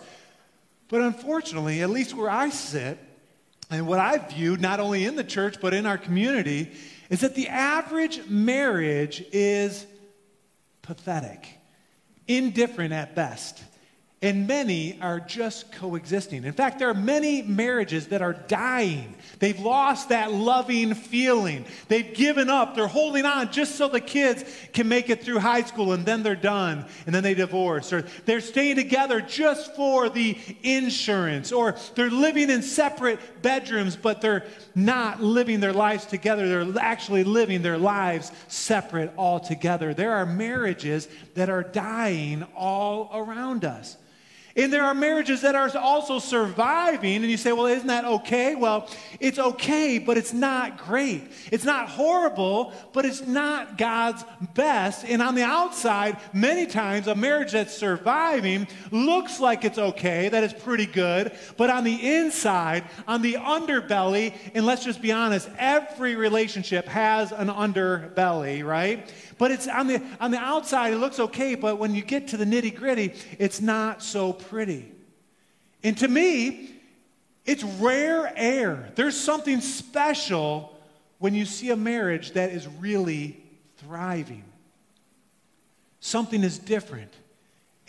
But 0.88 1.02
unfortunately, 1.02 1.82
at 1.82 1.90
least 1.90 2.14
where 2.14 2.28
I 2.28 2.50
sit, 2.50 2.98
and 3.70 3.86
what 3.86 4.00
I've 4.00 4.30
viewed, 4.30 4.60
not 4.60 4.80
only 4.80 5.04
in 5.04 5.14
the 5.14 5.24
church, 5.24 5.60
but 5.60 5.72
in 5.72 5.86
our 5.86 5.96
community, 5.96 6.72
is 7.08 7.20
that 7.20 7.36
the 7.36 7.48
average 7.48 8.26
marriage 8.28 9.24
is 9.32 9.86
pathetic, 10.82 11.48
indifferent 12.26 12.92
at 12.92 13.14
best 13.14 13.62
and 14.22 14.46
many 14.46 15.00
are 15.00 15.18
just 15.18 15.72
coexisting. 15.72 16.44
In 16.44 16.52
fact, 16.52 16.78
there 16.78 16.90
are 16.90 16.94
many 16.94 17.40
marriages 17.40 18.08
that 18.08 18.20
are 18.20 18.34
dying. 18.34 19.14
They've 19.38 19.58
lost 19.58 20.10
that 20.10 20.30
loving 20.30 20.92
feeling. 20.92 21.64
They've 21.88 22.12
given 22.12 22.50
up. 22.50 22.74
They're 22.74 22.86
holding 22.86 23.24
on 23.24 23.50
just 23.50 23.76
so 23.76 23.88
the 23.88 23.98
kids 23.98 24.44
can 24.74 24.88
make 24.88 25.08
it 25.08 25.24
through 25.24 25.38
high 25.38 25.62
school 25.62 25.94
and 25.94 26.04
then 26.04 26.22
they're 26.22 26.36
done 26.36 26.84
and 27.06 27.14
then 27.14 27.22
they 27.22 27.32
divorce. 27.32 27.94
Or 27.94 28.02
they're 28.26 28.42
staying 28.42 28.76
together 28.76 29.22
just 29.22 29.74
for 29.74 30.10
the 30.10 30.36
insurance. 30.62 31.50
Or 31.50 31.76
they're 31.94 32.10
living 32.10 32.50
in 32.50 32.60
separate 32.60 33.40
bedrooms, 33.40 33.96
but 33.96 34.20
they're 34.20 34.44
not 34.74 35.22
living 35.22 35.60
their 35.60 35.72
lives 35.72 36.04
together. 36.04 36.46
They're 36.46 36.82
actually 36.82 37.24
living 37.24 37.62
their 37.62 37.78
lives 37.78 38.32
separate 38.48 39.14
altogether. 39.16 39.94
There 39.94 40.12
are 40.12 40.26
marriages 40.26 41.08
that 41.36 41.48
are 41.48 41.62
dying 41.62 42.42
all 42.54 43.10
around 43.14 43.64
us. 43.64 43.96
And 44.60 44.70
there 44.70 44.84
are 44.84 44.92
marriages 44.94 45.40
that 45.40 45.54
are 45.54 45.74
also 45.78 46.18
surviving, 46.18 47.16
and 47.16 47.30
you 47.30 47.38
say, 47.38 47.50
well, 47.52 47.64
isn't 47.64 47.86
that 47.86 48.04
okay? 48.04 48.54
Well, 48.54 48.90
it's 49.18 49.38
okay, 49.38 49.98
but 49.98 50.18
it's 50.18 50.34
not 50.34 50.76
great. 50.76 51.22
It's 51.50 51.64
not 51.64 51.88
horrible, 51.88 52.74
but 52.92 53.06
it's 53.06 53.26
not 53.26 53.78
God's 53.78 54.22
best. 54.52 55.06
And 55.06 55.22
on 55.22 55.34
the 55.34 55.44
outside, 55.44 56.18
many 56.34 56.66
times, 56.66 57.06
a 57.06 57.14
marriage 57.14 57.52
that's 57.52 57.74
surviving 57.74 58.68
looks 58.90 59.40
like 59.40 59.64
it's 59.64 59.78
okay, 59.78 60.28
that 60.28 60.44
it's 60.44 60.62
pretty 60.62 60.86
good, 60.86 61.32
but 61.56 61.70
on 61.70 61.82
the 61.82 62.16
inside, 62.16 62.84
on 63.08 63.22
the 63.22 63.34
underbelly, 63.34 64.34
and 64.54 64.66
let's 64.66 64.84
just 64.84 65.00
be 65.00 65.10
honest, 65.10 65.48
every 65.56 66.16
relationship 66.16 66.86
has 66.86 67.32
an 67.32 67.48
underbelly, 67.48 68.62
right? 68.62 69.10
But 69.40 69.52
it's 69.52 69.66
on 69.66 69.86
the, 69.86 70.02
on 70.20 70.32
the 70.32 70.36
outside, 70.36 70.92
it 70.92 70.98
looks 70.98 71.18
okay, 71.18 71.54
but 71.54 71.78
when 71.78 71.94
you 71.94 72.02
get 72.02 72.28
to 72.28 72.36
the 72.36 72.44
nitty 72.44 72.76
gritty, 72.76 73.14
it's 73.38 73.62
not 73.62 74.02
so 74.02 74.34
pretty. 74.34 74.92
And 75.82 75.96
to 75.96 76.08
me, 76.08 76.74
it's 77.46 77.64
rare 77.64 78.30
air. 78.36 78.92
There's 78.96 79.18
something 79.18 79.62
special 79.62 80.78
when 81.20 81.34
you 81.34 81.46
see 81.46 81.70
a 81.70 81.76
marriage 81.76 82.32
that 82.32 82.50
is 82.50 82.68
really 82.68 83.42
thriving. 83.78 84.44
Something 86.00 86.44
is 86.44 86.58
different. 86.58 87.14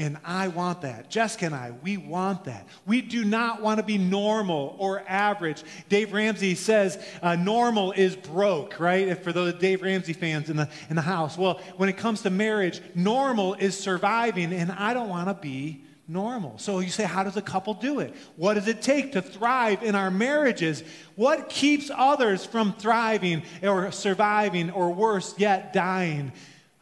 And 0.01 0.17
I 0.25 0.47
want 0.47 0.81
that. 0.81 1.11
Jessica 1.11 1.45
and 1.45 1.53
I, 1.53 1.73
we 1.83 1.95
want 1.95 2.45
that. 2.45 2.65
We 2.87 3.01
do 3.03 3.23
not 3.23 3.61
want 3.61 3.79
to 3.79 3.85
be 3.85 3.99
normal 3.99 4.75
or 4.79 5.03
average. 5.07 5.63
Dave 5.89 6.11
Ramsey 6.11 6.55
says 6.55 6.97
uh, 7.21 7.35
normal 7.35 7.91
is 7.91 8.15
broke, 8.15 8.79
right? 8.79 9.07
If 9.07 9.23
for 9.23 9.31
those 9.31 9.53
Dave 9.53 9.83
Ramsey 9.83 10.13
fans 10.13 10.49
in 10.49 10.57
the, 10.57 10.67
in 10.89 10.95
the 10.95 11.03
house. 11.03 11.37
Well, 11.37 11.61
when 11.77 11.87
it 11.87 11.97
comes 11.97 12.23
to 12.23 12.31
marriage, 12.31 12.81
normal 12.95 13.53
is 13.53 13.77
surviving, 13.77 14.53
and 14.53 14.71
I 14.71 14.95
don't 14.95 15.07
want 15.09 15.27
to 15.27 15.35
be 15.35 15.83
normal. 16.07 16.57
So 16.57 16.79
you 16.79 16.89
say, 16.89 17.03
how 17.03 17.23
does 17.23 17.37
a 17.37 17.41
couple 17.41 17.75
do 17.75 17.99
it? 17.99 18.15
What 18.37 18.55
does 18.55 18.67
it 18.67 18.81
take 18.81 19.11
to 19.11 19.21
thrive 19.21 19.83
in 19.83 19.93
our 19.93 20.09
marriages? 20.09 20.83
What 21.15 21.47
keeps 21.47 21.91
others 21.95 22.43
from 22.43 22.73
thriving 22.73 23.43
or 23.61 23.91
surviving 23.91 24.71
or 24.71 24.91
worse 24.91 25.35
yet, 25.37 25.73
dying? 25.73 26.31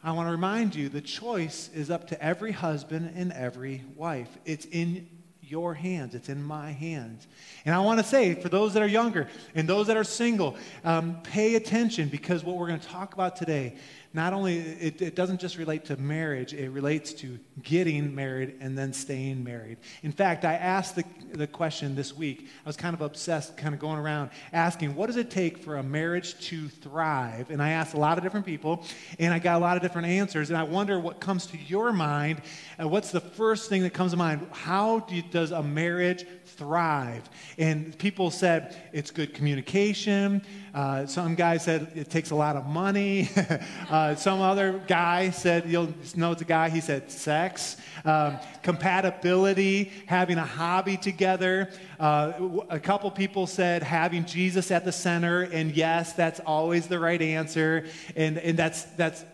I 0.02 0.12
want 0.12 0.28
to 0.28 0.32
remind 0.32 0.74
you 0.74 0.88
the 0.88 1.02
choice 1.02 1.68
is 1.74 1.90
up 1.90 2.06
to 2.08 2.22
every 2.22 2.52
husband 2.52 3.12
and 3.14 3.32
every 3.32 3.84
wife. 3.96 4.28
It's 4.46 4.64
in 4.64 5.06
your 5.42 5.74
hands. 5.74 6.14
It's 6.14 6.28
in 6.28 6.42
my 6.42 6.70
hands. 6.70 7.26
And 7.66 7.74
I 7.74 7.80
want 7.80 8.00
to 8.00 8.06
say, 8.06 8.34
for 8.34 8.48
those 8.48 8.72
that 8.74 8.82
are 8.82 8.88
younger 8.88 9.28
and 9.54 9.68
those 9.68 9.88
that 9.88 9.96
are 9.96 10.04
single, 10.04 10.56
um, 10.84 11.20
pay 11.22 11.56
attention 11.56 12.08
because 12.08 12.44
what 12.44 12.56
we're 12.56 12.68
going 12.68 12.80
to 12.80 12.86
talk 12.86 13.12
about 13.12 13.36
today 13.36 13.76
not 14.12 14.32
only 14.32 14.58
it, 14.58 15.00
it, 15.00 15.14
doesn't 15.14 15.40
just 15.40 15.56
relate 15.56 15.84
to 15.84 15.96
marriage 15.96 16.52
it 16.52 16.70
relates 16.70 17.12
to 17.12 17.38
getting 17.62 18.12
married 18.14 18.54
and 18.60 18.76
then 18.76 18.92
staying 18.92 19.42
married 19.44 19.76
in 20.02 20.10
fact 20.10 20.44
i 20.44 20.54
asked 20.54 20.96
the, 20.96 21.04
the 21.32 21.46
question 21.46 21.94
this 21.94 22.16
week 22.16 22.48
i 22.64 22.68
was 22.68 22.76
kind 22.76 22.94
of 22.94 23.02
obsessed 23.02 23.56
kind 23.56 23.74
of 23.74 23.80
going 23.80 23.98
around 23.98 24.30
asking 24.52 24.94
what 24.94 25.06
does 25.06 25.16
it 25.16 25.30
take 25.30 25.58
for 25.58 25.76
a 25.76 25.82
marriage 25.82 26.38
to 26.40 26.68
thrive 26.68 27.50
and 27.50 27.62
i 27.62 27.70
asked 27.70 27.94
a 27.94 27.98
lot 27.98 28.18
of 28.18 28.24
different 28.24 28.46
people 28.46 28.84
and 29.18 29.32
i 29.32 29.38
got 29.38 29.56
a 29.56 29.60
lot 29.60 29.76
of 29.76 29.82
different 29.82 30.08
answers 30.08 30.50
and 30.50 30.58
i 30.58 30.62
wonder 30.62 30.98
what 30.98 31.20
comes 31.20 31.46
to 31.46 31.56
your 31.58 31.92
mind 31.92 32.42
and 32.78 32.90
what's 32.90 33.12
the 33.12 33.20
first 33.20 33.68
thing 33.68 33.82
that 33.82 33.90
comes 33.90 34.10
to 34.10 34.16
mind 34.16 34.44
how 34.50 35.00
do, 35.00 35.22
does 35.22 35.52
a 35.52 35.62
marriage 35.62 36.24
thrive. 36.60 37.28
And 37.56 37.96
people 37.98 38.30
said 38.30 38.76
it's 38.92 39.10
good 39.10 39.32
communication. 39.32 40.42
Uh, 40.74 41.06
some 41.06 41.34
guy 41.34 41.56
said 41.56 41.92
it 41.94 42.10
takes 42.10 42.30
a 42.30 42.34
lot 42.34 42.56
of 42.56 42.66
money. 42.66 43.30
uh, 43.90 43.99
some 44.14 44.40
other 44.40 44.80
guy 44.86 45.30
said, 45.30 45.66
you'll 45.66 45.92
know 46.14 46.32
it's 46.32 46.42
a 46.42 46.44
guy, 46.44 46.68
he 46.68 46.80
said 46.80 47.10
sex, 47.10 47.76
um, 48.04 48.38
compatibility, 48.62 49.92
having 50.06 50.38
a 50.38 50.44
hobby 50.44 50.96
together. 50.96 51.70
Uh, 51.98 52.32
a 52.68 52.78
couple 52.78 53.10
people 53.10 53.46
said 53.46 53.82
having 53.82 54.24
Jesus 54.24 54.70
at 54.70 54.84
the 54.84 54.92
center. 54.92 55.42
And 55.42 55.74
yes, 55.74 56.12
that's 56.12 56.40
always 56.40 56.86
the 56.86 56.98
right 56.98 57.20
answer. 57.20 57.86
And, 58.16 58.38
and 58.38 58.58
that's, 58.58 58.84
that's 58.96 59.24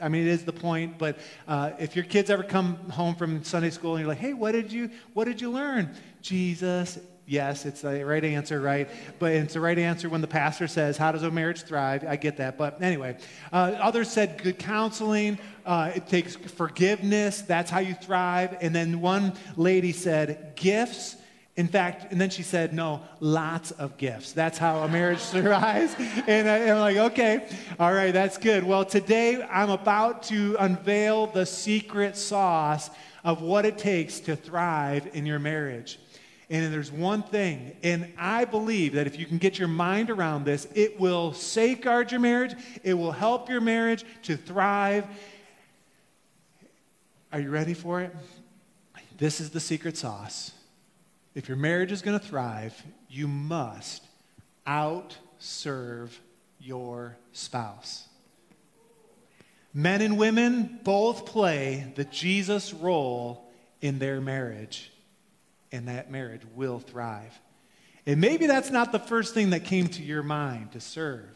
I 0.00 0.08
mean, 0.08 0.26
it 0.26 0.30
is 0.30 0.44
the 0.44 0.52
point. 0.52 0.98
But 0.98 1.18
uh, 1.46 1.72
if 1.78 1.94
your 1.94 2.04
kids 2.04 2.30
ever 2.30 2.42
come 2.42 2.76
home 2.90 3.14
from 3.14 3.44
Sunday 3.44 3.70
school 3.70 3.96
and 3.96 4.00
you're 4.00 4.08
like, 4.08 4.18
"Hey, 4.18 4.32
what 4.32 4.52
did 4.52 4.72
you 4.72 4.90
what 5.12 5.26
did 5.26 5.40
you 5.40 5.50
learn?" 5.50 5.94
Jesus. 6.22 6.98
Yes, 7.30 7.64
it's 7.64 7.82
the 7.82 8.04
right 8.04 8.24
answer, 8.24 8.60
right? 8.60 8.88
But 9.20 9.30
it's 9.30 9.54
the 9.54 9.60
right 9.60 9.78
answer 9.78 10.08
when 10.08 10.20
the 10.20 10.26
pastor 10.26 10.66
says, 10.66 10.96
"How 10.96 11.12
does 11.12 11.22
a 11.22 11.30
marriage 11.30 11.62
thrive?" 11.62 12.04
I 12.04 12.16
get 12.16 12.38
that. 12.38 12.58
But 12.58 12.82
anyway, 12.82 13.18
uh, 13.52 13.74
others 13.80 14.10
said 14.10 14.42
good 14.42 14.58
counseling. 14.58 15.38
Uh, 15.64 15.92
it 15.94 16.08
takes 16.08 16.34
forgiveness. 16.34 17.42
That's 17.42 17.70
how 17.70 17.78
you 17.78 17.94
thrive. 17.94 18.56
And 18.60 18.74
then 18.74 19.00
one 19.00 19.34
lady 19.56 19.92
said 19.92 20.56
gifts 20.56 21.14
in 21.56 21.68
fact, 21.68 22.10
and 22.10 22.20
then 22.20 22.30
she 22.30 22.42
said, 22.42 22.72
no, 22.72 23.02
lots 23.18 23.70
of 23.72 23.98
gifts. 23.98 24.32
That's 24.32 24.56
how 24.56 24.78
a 24.78 24.88
marriage 24.88 25.18
survives. 25.36 25.94
And 26.26 26.48
I, 26.48 26.58
am 26.58 26.78
like, 26.78 26.96
okay, 26.96 27.46
all 27.78 27.92
right, 27.92 28.12
that's 28.12 28.38
good. 28.38 28.64
Well, 28.64 28.84
today 28.84 29.42
I'm 29.42 29.68
about 29.68 30.22
to 30.24 30.56
unveil 30.58 31.26
the 31.26 31.44
secret 31.44 32.16
sauce 32.16 32.88
of 33.24 33.42
what 33.42 33.66
it 33.66 33.76
takes 33.76 34.20
to 34.20 34.36
thrive 34.36 35.10
in 35.12 35.26
your 35.26 35.38
marriage. 35.38 35.98
And 36.50 36.72
there's 36.72 36.90
one 36.90 37.22
thing, 37.22 37.76
and 37.84 38.12
I 38.18 38.44
believe 38.44 38.94
that 38.94 39.06
if 39.06 39.16
you 39.16 39.24
can 39.24 39.38
get 39.38 39.56
your 39.56 39.68
mind 39.68 40.10
around 40.10 40.44
this, 40.44 40.66
it 40.74 40.98
will 40.98 41.32
safeguard 41.32 42.10
your 42.10 42.20
marriage, 42.20 42.54
it 42.82 42.94
will 42.94 43.12
help 43.12 43.48
your 43.48 43.60
marriage 43.60 44.04
to 44.24 44.36
thrive. 44.36 45.06
Are 47.32 47.38
you 47.38 47.50
ready 47.50 47.72
for 47.72 48.00
it? 48.00 48.12
This 49.16 49.40
is 49.40 49.50
the 49.50 49.60
secret 49.60 49.96
sauce. 49.96 50.50
If 51.36 51.46
your 51.46 51.56
marriage 51.56 51.92
is 51.92 52.02
going 52.02 52.18
to 52.18 52.26
thrive, 52.26 52.74
you 53.08 53.28
must 53.28 54.02
outserve 54.66 56.10
your 56.58 57.16
spouse. 57.32 58.08
Men 59.72 60.00
and 60.00 60.18
women 60.18 60.80
both 60.82 61.26
play 61.26 61.92
the 61.94 62.04
Jesus 62.04 62.74
role 62.74 63.48
in 63.80 64.00
their 64.00 64.20
marriage, 64.20 64.90
and 65.72 65.88
that 65.88 66.10
marriage 66.10 66.42
will 66.54 66.78
thrive. 66.78 67.38
And 68.06 68.20
maybe 68.20 68.46
that's 68.46 68.70
not 68.70 68.92
the 68.92 68.98
first 68.98 69.34
thing 69.34 69.50
that 69.50 69.64
came 69.64 69.88
to 69.88 70.02
your 70.02 70.22
mind 70.22 70.72
to 70.72 70.80
serve. 70.80 71.28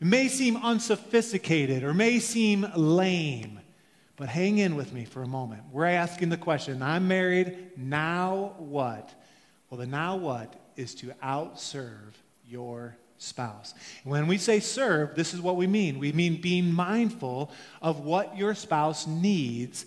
It 0.00 0.06
may 0.06 0.28
seem 0.28 0.56
unsophisticated 0.56 1.82
or 1.82 1.94
may 1.94 2.18
seem 2.18 2.66
lame, 2.76 3.60
but 4.16 4.28
hang 4.28 4.58
in 4.58 4.76
with 4.76 4.92
me 4.92 5.04
for 5.04 5.22
a 5.22 5.28
moment. 5.28 5.62
We're 5.72 5.86
asking 5.86 6.28
the 6.28 6.36
question 6.36 6.82
I'm 6.82 7.08
married, 7.08 7.72
now 7.76 8.54
what? 8.58 9.12
Well, 9.68 9.78
the 9.78 9.86
now 9.86 10.16
what 10.16 10.54
is 10.76 10.94
to 10.96 11.06
outserve 11.22 12.12
your 12.46 12.96
spouse. 13.18 13.74
When 14.04 14.26
we 14.26 14.38
say 14.38 14.60
serve, 14.60 15.14
this 15.14 15.34
is 15.34 15.40
what 15.40 15.56
we 15.56 15.66
mean. 15.66 15.98
We 15.98 16.12
mean 16.12 16.40
being 16.40 16.72
mindful 16.72 17.50
of 17.80 18.00
what 18.00 18.36
your 18.36 18.54
spouse 18.54 19.06
needs 19.06 19.86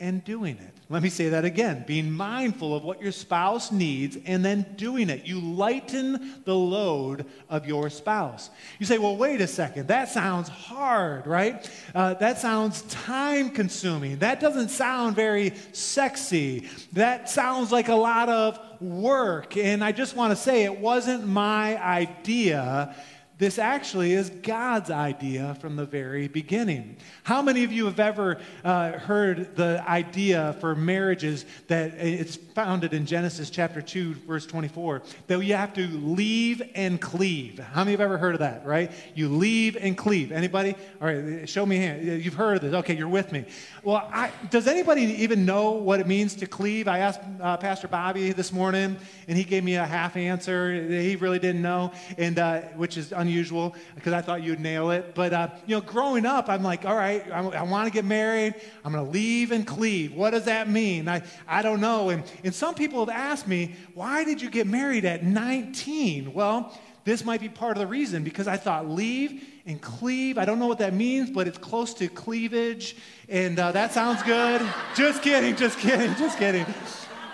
and 0.00 0.24
doing 0.24 0.56
it. 0.58 0.74
Let 0.90 1.02
me 1.02 1.08
say 1.08 1.30
that 1.30 1.44
again 1.44 1.84
being 1.86 2.10
mindful 2.10 2.76
of 2.76 2.84
what 2.84 3.00
your 3.00 3.12
spouse 3.12 3.72
needs 3.72 4.18
and 4.26 4.44
then 4.44 4.66
doing 4.76 5.08
it. 5.08 5.24
You 5.24 5.40
lighten 5.40 6.42
the 6.44 6.54
load 6.54 7.26
of 7.48 7.66
your 7.66 7.88
spouse. 7.90 8.50
You 8.78 8.86
say, 8.86 8.98
well, 8.98 9.16
wait 9.16 9.40
a 9.40 9.46
second, 9.46 9.88
that 9.88 10.08
sounds 10.08 10.48
hard, 10.48 11.26
right? 11.26 11.70
Uh, 11.94 12.14
that 12.14 12.38
sounds 12.38 12.82
time 12.82 13.50
consuming. 13.50 14.18
That 14.18 14.40
doesn't 14.40 14.68
sound 14.68 15.16
very 15.16 15.54
sexy. 15.72 16.68
That 16.92 17.30
sounds 17.30 17.72
like 17.72 17.88
a 17.88 17.94
lot 17.94 18.28
of 18.28 18.58
work. 18.80 19.56
And 19.56 19.82
I 19.82 19.92
just 19.92 20.16
want 20.16 20.32
to 20.32 20.36
say, 20.36 20.64
it 20.64 20.78
wasn't 20.78 21.26
my 21.26 21.82
idea 21.82 22.94
this 23.36 23.58
actually 23.58 24.12
is 24.12 24.30
God's 24.30 24.90
idea 24.90 25.56
from 25.60 25.74
the 25.74 25.84
very 25.84 26.28
beginning. 26.28 26.96
How 27.24 27.42
many 27.42 27.64
of 27.64 27.72
you 27.72 27.86
have 27.86 27.98
ever 27.98 28.40
uh, 28.62 28.92
heard 28.92 29.56
the 29.56 29.82
idea 29.88 30.56
for 30.60 30.76
marriages 30.76 31.44
that 31.66 31.94
it's 31.94 32.36
founded 32.36 32.94
in 32.94 33.06
Genesis 33.06 33.50
chapter 33.50 33.82
2, 33.82 34.14
verse 34.26 34.46
24, 34.46 35.02
that 35.26 35.44
you 35.44 35.54
have 35.54 35.74
to 35.74 35.86
leave 35.88 36.62
and 36.76 37.00
cleave? 37.00 37.58
How 37.58 37.80
many 37.80 37.92
have 37.92 38.00
ever 38.00 38.18
heard 38.18 38.34
of 38.34 38.40
that, 38.40 38.64
right? 38.64 38.92
You 39.16 39.28
leave 39.28 39.76
and 39.80 39.96
cleave. 39.96 40.30
Anybody? 40.30 40.76
All 41.00 41.08
right, 41.08 41.48
show 41.48 41.66
me 41.66 41.76
hand. 41.78 42.24
You've 42.24 42.34
heard 42.34 42.58
of 42.58 42.62
this. 42.62 42.74
Okay, 42.74 42.96
you're 42.96 43.08
with 43.08 43.32
me. 43.32 43.46
Well, 43.82 44.08
I, 44.12 44.30
does 44.50 44.68
anybody 44.68 45.02
even 45.02 45.44
know 45.44 45.72
what 45.72 45.98
it 45.98 46.06
means 46.06 46.36
to 46.36 46.46
cleave? 46.46 46.86
I 46.86 46.98
asked 46.98 47.20
uh, 47.40 47.56
Pastor 47.56 47.88
Bobby 47.88 48.30
this 48.32 48.52
morning, 48.52 48.96
and 49.26 49.36
he 49.36 49.42
gave 49.42 49.64
me 49.64 49.74
a 49.74 49.84
half 49.84 50.16
answer. 50.16 50.72
He 50.72 51.16
really 51.16 51.40
didn't 51.40 51.62
know, 51.62 51.90
and 52.16 52.38
uh, 52.38 52.60
which 52.76 52.96
is 52.96 53.12
unusual 53.24 53.74
because 53.94 54.12
I 54.12 54.20
thought 54.20 54.42
you'd 54.42 54.60
nail 54.60 54.90
it. 54.90 55.14
But, 55.14 55.32
uh, 55.32 55.48
you 55.66 55.74
know, 55.74 55.80
growing 55.80 56.26
up, 56.26 56.48
I'm 56.48 56.62
like, 56.62 56.84
all 56.84 56.96
right, 56.96 57.24
I, 57.30 57.40
I 57.40 57.62
want 57.62 57.86
to 57.86 57.92
get 57.92 58.04
married. 58.04 58.54
I'm 58.84 58.92
going 58.92 59.04
to 59.04 59.10
leave 59.10 59.50
and 59.50 59.66
cleave. 59.66 60.14
What 60.14 60.30
does 60.30 60.44
that 60.44 60.68
mean? 60.68 61.08
I, 61.08 61.22
I 61.48 61.62
don't 61.62 61.80
know. 61.80 62.10
And, 62.10 62.22
and 62.44 62.54
some 62.54 62.74
people 62.74 63.04
have 63.04 63.14
asked 63.14 63.48
me, 63.48 63.74
why 63.94 64.24
did 64.24 64.40
you 64.40 64.50
get 64.50 64.66
married 64.66 65.04
at 65.04 65.24
19? 65.24 66.32
Well, 66.34 66.76
this 67.04 67.24
might 67.24 67.40
be 67.40 67.48
part 67.48 67.76
of 67.76 67.80
the 67.80 67.86
reason 67.86 68.24
because 68.24 68.48
I 68.48 68.56
thought 68.56 68.88
leave 68.88 69.44
and 69.66 69.80
cleave. 69.80 70.38
I 70.38 70.44
don't 70.44 70.58
know 70.58 70.66
what 70.66 70.78
that 70.78 70.94
means, 70.94 71.30
but 71.30 71.46
it's 71.46 71.58
close 71.58 71.92
to 71.94 72.08
cleavage. 72.08 72.96
And 73.28 73.58
uh, 73.58 73.72
that 73.72 73.92
sounds 73.92 74.22
good. 74.22 74.62
just 74.94 75.22
kidding, 75.22 75.56
just 75.56 75.78
kidding, 75.78 76.14
just 76.16 76.38
kidding. 76.38 76.66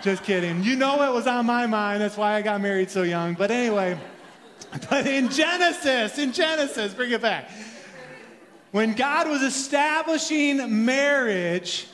Just 0.01 0.23
kidding. 0.23 0.63
You 0.63 0.75
know 0.75 1.03
it 1.03 1.13
was 1.13 1.27
on 1.27 1.45
my 1.45 1.67
mind. 1.67 2.01
That's 2.01 2.17
why 2.17 2.33
I 2.33 2.41
got 2.41 2.59
married 2.59 2.89
so 2.89 3.03
young. 3.03 3.35
But 3.35 3.51
anyway. 3.51 3.99
But 4.89 5.07
in 5.07 5.29
Genesis, 5.29 6.17
in 6.17 6.31
Genesis, 6.31 6.93
bring 6.93 7.11
it 7.11 7.21
back. 7.21 7.49
When 8.71 8.93
God 8.93 9.27
was 9.27 9.41
establishing 9.41 10.85
marriage, 10.85 11.87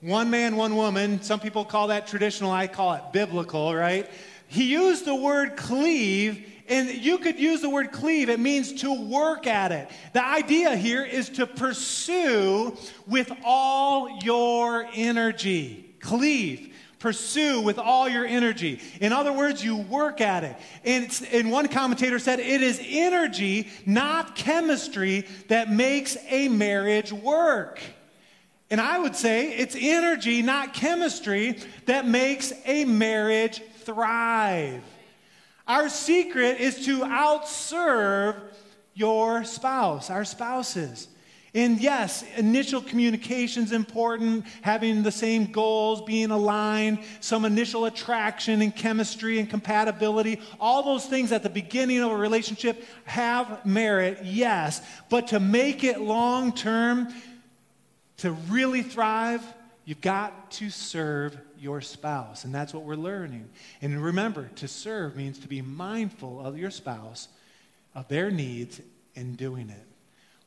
one 0.00 0.30
man, 0.30 0.56
one 0.56 0.76
woman, 0.76 1.22
some 1.22 1.40
people 1.40 1.64
call 1.64 1.88
that 1.88 2.06
traditional, 2.06 2.50
I 2.50 2.66
call 2.66 2.94
it 2.94 3.02
biblical, 3.12 3.74
right? 3.74 4.10
He 4.46 4.64
used 4.64 5.06
the 5.06 5.14
word 5.14 5.56
cleave, 5.56 6.46
and 6.68 6.90
you 6.90 7.16
could 7.18 7.40
use 7.40 7.62
the 7.62 7.70
word 7.70 7.92
cleave. 7.92 8.28
It 8.28 8.40
means 8.40 8.82
to 8.82 8.92
work 8.92 9.46
at 9.46 9.72
it. 9.72 9.90
The 10.12 10.24
idea 10.24 10.76
here 10.76 11.02
is 11.02 11.30
to 11.30 11.46
pursue 11.46 12.76
with 13.06 13.32
all 13.42 14.18
your 14.22 14.86
energy. 14.94 15.94
Cleave 16.00 16.74
pursue 17.00 17.62
with 17.62 17.78
all 17.78 18.08
your 18.08 18.24
energy. 18.24 18.78
In 19.00 19.12
other 19.12 19.32
words, 19.32 19.64
you 19.64 19.78
work 19.78 20.20
at 20.20 20.44
it. 20.44 20.56
And, 20.84 21.28
and 21.32 21.50
one 21.50 21.66
commentator 21.66 22.20
said 22.20 22.38
it 22.38 22.62
is 22.62 22.80
energy, 22.86 23.68
not 23.84 24.36
chemistry, 24.36 25.26
that 25.48 25.72
makes 25.72 26.16
a 26.28 26.48
marriage 26.48 27.12
work. 27.12 27.80
And 28.70 28.80
I 28.80 29.00
would 29.00 29.16
say 29.16 29.52
it's 29.56 29.74
energy, 29.76 30.42
not 30.42 30.74
chemistry, 30.74 31.58
that 31.86 32.06
makes 32.06 32.52
a 32.64 32.84
marriage 32.84 33.60
thrive. 33.78 34.84
Our 35.66 35.88
secret 35.88 36.60
is 36.60 36.84
to 36.86 37.00
outserve 37.00 38.36
your 38.94 39.44
spouse, 39.44 40.10
our 40.10 40.24
spouses. 40.24 41.08
And 41.52 41.80
yes, 41.80 42.24
initial 42.36 42.80
communication 42.80 43.64
is 43.64 43.72
important, 43.72 44.46
having 44.62 45.02
the 45.02 45.10
same 45.10 45.46
goals, 45.46 46.02
being 46.02 46.30
aligned, 46.30 47.00
some 47.20 47.44
initial 47.44 47.86
attraction 47.86 48.62
and 48.62 48.74
chemistry 48.74 49.38
and 49.38 49.50
compatibility. 49.50 50.40
All 50.60 50.82
those 50.82 51.06
things 51.06 51.32
at 51.32 51.42
the 51.42 51.50
beginning 51.50 52.00
of 52.00 52.12
a 52.12 52.16
relationship 52.16 52.84
have 53.04 53.66
merit, 53.66 54.20
yes. 54.22 54.80
But 55.08 55.28
to 55.28 55.40
make 55.40 55.82
it 55.82 56.00
long 56.00 56.52
term, 56.52 57.08
to 58.18 58.32
really 58.32 58.82
thrive, 58.82 59.42
You've 59.90 60.00
got 60.00 60.52
to 60.52 60.70
serve 60.70 61.36
your 61.58 61.80
spouse, 61.80 62.44
and 62.44 62.54
that's 62.54 62.72
what 62.72 62.84
we're 62.84 62.94
learning. 62.94 63.48
And 63.82 64.00
remember, 64.00 64.48
to 64.54 64.68
serve 64.68 65.16
means 65.16 65.40
to 65.40 65.48
be 65.48 65.62
mindful 65.62 66.40
of 66.46 66.56
your 66.56 66.70
spouse, 66.70 67.26
of 67.92 68.06
their 68.06 68.30
needs, 68.30 68.80
and 69.16 69.36
doing 69.36 69.68
it. 69.68 69.89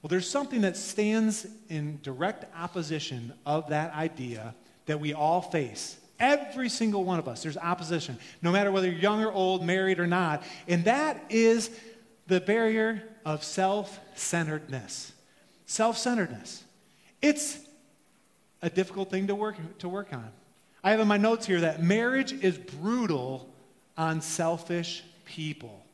Well, 0.03 0.09
there's 0.09 0.29
something 0.29 0.61
that 0.61 0.75
stands 0.75 1.47
in 1.69 2.01
direct 2.03 2.45
opposition 2.57 3.31
of 3.45 3.69
that 3.69 3.93
idea 3.93 4.53
that 4.85 4.99
we 4.99 5.13
all 5.13 5.41
face. 5.41 5.97
Every 6.19 6.67
single 6.67 7.05
one 7.05 7.19
of 7.19 7.29
us, 7.29 7.41
there's 7.41 7.55
opposition, 7.55 8.19
no 8.41 8.51
matter 8.51 8.69
whether 8.69 8.89
you're 8.89 8.99
young 8.99 9.23
or 9.23 9.31
old, 9.31 9.65
married 9.65 10.01
or 10.01 10.07
not. 10.07 10.43
And 10.67 10.83
that 10.83 11.23
is 11.29 11.71
the 12.27 12.41
barrier 12.41 13.01
of 13.25 13.45
self 13.45 13.97
centeredness. 14.15 15.13
Self 15.65 15.97
centeredness. 15.97 16.65
It's 17.21 17.59
a 18.61 18.69
difficult 18.69 19.09
thing 19.09 19.27
to 19.27 19.35
work, 19.35 19.55
to 19.79 19.87
work 19.87 20.11
on. 20.11 20.29
I 20.83 20.91
have 20.91 20.99
in 20.99 21.07
my 21.07 21.17
notes 21.17 21.45
here 21.45 21.61
that 21.61 21.81
marriage 21.81 22.33
is 22.33 22.57
brutal 22.57 23.49
on 23.97 24.19
selfish 24.19 25.01
people. 25.23 25.85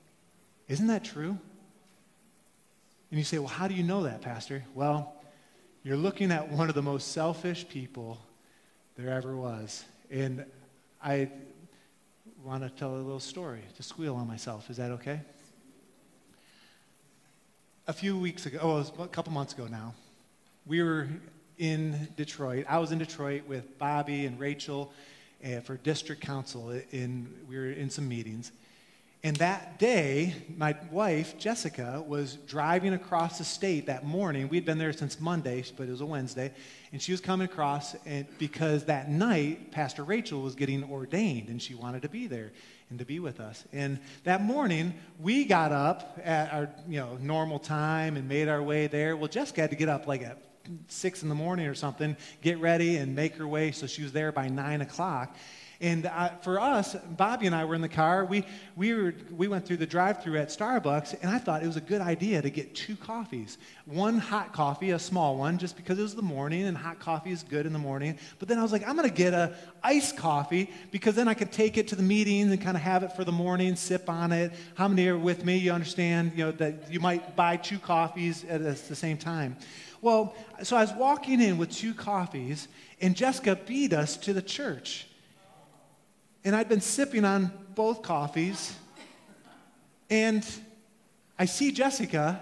Isn't 0.68 0.88
that 0.88 1.04
true? 1.04 1.38
And 3.12 3.18
you 3.18 3.24
say, 3.24 3.40
well, 3.40 3.48
how 3.48 3.68
do 3.68 3.74
you 3.74 3.84
know 3.84 4.04
that, 4.04 4.22
Pastor? 4.22 4.64
Well, 4.76 5.16
you're 5.84 5.98
looking 5.98 6.32
at 6.32 6.50
one 6.52 6.70
of 6.70 6.76
the 6.76 6.82
most 6.82 7.12
selfish 7.12 7.68
people 7.68 8.20
there 8.98 9.10
ever 9.10 9.36
was. 9.36 9.84
And 10.12 10.46
I 11.02 11.30
want 12.44 12.64
to 12.64 12.70
tell 12.70 12.94
a 12.94 12.98
little 12.98 13.20
story 13.20 13.62
to 13.78 13.84
squeal 13.84 14.16
on 14.16 14.28
myself. 14.28 14.70
Is 14.70 14.78
that 14.78 14.92
okay? 14.92 15.22
A 17.88 17.94
few 17.94 18.18
weeks 18.18 18.46
ago, 18.46 18.60
oh, 18.62 19.04
a 19.04 19.08
couple 19.08 19.34
months 19.34 19.54
ago 19.54 19.66
now, 19.66 19.96
we 20.68 20.84
were 20.84 21.08
in 21.58 22.10
Detroit. 22.16 22.66
I 22.70 22.78
was 22.78 22.92
in 22.92 23.00
Detroit 23.00 23.44
with 23.48 23.80
Bobby 23.80 24.28
and 24.28 24.40
Rachel 24.40 24.94
uh, 25.44 25.62
for 25.62 25.78
district 25.78 26.22
council. 26.22 26.72
In, 26.92 27.28
we 27.48 27.58
were 27.58 27.72
in 27.72 27.90
some 27.90 28.08
meetings. 28.08 28.52
And 29.22 29.36
that 29.38 29.80
day, 29.80 30.34
my 30.56 30.78
wife, 30.92 31.38
Jessica, 31.38 32.02
was 32.08 32.36
driving 32.48 32.94
across 32.94 33.38
the 33.38 33.44
state 33.44 33.88
that 33.88 34.06
morning. 34.06 34.48
We'd 34.48 34.64
been 34.64 34.78
there 34.78 34.94
since 34.94 35.20
Monday, 35.20 35.66
but 35.76 35.90
it 35.90 35.92
was 35.92 36.00
a 36.00 36.06
Wednesday. 36.06 36.54
And 36.94 37.02
she 37.02 37.12
was 37.12 37.20
coming 37.20 37.44
across 37.44 37.96
and 38.06 38.26
because 38.38 38.86
that 38.86 39.10
night, 39.10 39.72
Pastor 39.72 40.06
Rachel 40.06 40.42
was 40.42 40.56
getting 40.56 40.86
ordained 40.86 41.50
and 41.50 41.62
she 41.62 41.76
wanted 41.76 42.04
to 42.04 42.10
be 42.10 42.28
there 42.28 42.54
and 42.90 42.98
to 43.00 43.04
be 43.04 43.20
with 43.20 43.42
us. 43.42 43.66
And 43.74 44.00
that 44.24 44.42
morning, 44.42 44.94
we 45.20 45.44
got 45.44 45.74
up 45.74 46.18
at 46.24 46.54
our 46.54 46.70
you 46.88 47.02
know, 47.02 47.18
normal 47.20 47.60
time 47.60 48.16
and 48.16 48.30
made 48.30 48.48
our 48.48 48.64
way 48.64 48.88
there. 48.88 49.18
Well, 49.18 49.28
Jessica 49.28 49.60
had 49.60 49.70
to 49.72 49.76
get 49.76 49.90
up 49.90 50.08
like 50.08 50.22
at 50.22 50.38
six 50.88 51.24
in 51.24 51.30
the 51.30 51.36
morning 51.36 51.68
or 51.68 51.76
something, 51.76 52.16
get 52.42 52.58
ready 52.60 52.96
and 52.96 53.18
make 53.18 53.36
her 53.36 53.48
way. 53.48 53.72
So 53.72 53.86
she 53.86 54.02
was 54.02 54.14
there 54.14 54.32
by 54.32 54.48
nine 54.48 54.80
o'clock. 54.80 55.36
And 55.82 56.08
uh, 56.08 56.30
for 56.42 56.60
us, 56.60 56.94
Bobby 57.16 57.46
and 57.46 57.56
I 57.56 57.64
were 57.64 57.74
in 57.74 57.80
the 57.80 57.88
car. 57.88 58.26
We, 58.26 58.44
we, 58.76 58.94
were, 58.94 59.14
we 59.32 59.48
went 59.48 59.66
through 59.66 59.78
the 59.78 59.86
drive 59.86 60.22
through 60.22 60.38
at 60.38 60.50
Starbucks, 60.50 61.16
and 61.22 61.32
I 61.32 61.38
thought 61.38 61.64
it 61.64 61.68
was 61.68 61.78
a 61.78 61.82
good 61.82 62.02
idea 62.02 62.42
to 62.42 62.50
get 62.50 62.76
two 62.76 62.98
coffees. 62.98 63.58
One 63.86 64.18
hot 64.18 64.52
coffee, 64.52 64.92
a 64.92 65.00
small 65.00 65.38
one, 65.38 65.58
just 65.58 65.78
because 65.78 65.98
it 65.98 66.02
was 66.02 66.16
the 66.16 66.22
morning, 66.22 66.66
and 66.66 66.76
hot 66.76 67.00
coffee 67.00 67.32
is 67.32 67.44
good 67.44 67.66
in 67.66 67.72
the 67.72 67.80
morning. 67.80 68.18
But 68.40 68.50
then 68.50 68.60
I 68.60 68.62
was 68.62 68.74
like, 68.74 68.86
I'm 68.86 68.98
going 68.98 69.08
to 69.08 69.16
get 69.16 69.34
a 69.34 69.56
iced 69.82 70.18
coffee 70.18 70.70
because 70.92 71.16
then 71.16 71.30
I 71.30 71.34
could 71.34 71.54
take 71.54 71.78
it 71.78 71.88
to 71.90 71.96
the 71.96 72.04
meetings 72.04 72.52
and 72.52 72.62
kind 72.62 72.76
of 72.76 72.84
have 72.84 73.04
it 73.04 73.14
for 73.14 73.24
the 73.24 73.32
morning, 73.32 73.78
sip 73.78 74.10
on 74.10 74.34
it. 74.34 74.52
How 74.76 74.90
many 74.90 75.08
are 75.08 75.18
with 75.18 75.46
me? 75.46 75.56
You 75.56 75.72
understand 75.72 76.34
you 76.36 76.46
know, 76.46 76.52
that 76.54 76.92
you 76.92 77.00
might 77.00 77.38
buy 77.38 77.56
two 77.56 77.80
coffees 77.80 78.44
at 78.44 78.62
the 78.62 78.96
same 78.96 79.18
time. 79.18 79.56
Well, 80.02 80.36
so 80.62 80.76
I 80.76 80.82
was 80.82 80.92
walking 80.94 81.40
in 81.42 81.58
with 81.58 81.72
two 81.72 81.94
coffees, 81.94 82.68
and 83.00 83.16
Jessica 83.16 83.58
beat 83.66 83.94
us 83.94 84.18
to 84.18 84.34
the 84.34 84.42
church. 84.42 85.06
And 86.44 86.56
I'd 86.56 86.70
been 86.70 86.82
sipping 86.82 87.26
on 87.26 87.52
both 87.76 88.02
coffees, 88.02 88.76
and 90.10 90.46
I 91.38 91.46
see 91.46 91.72
Jessica, 91.72 92.40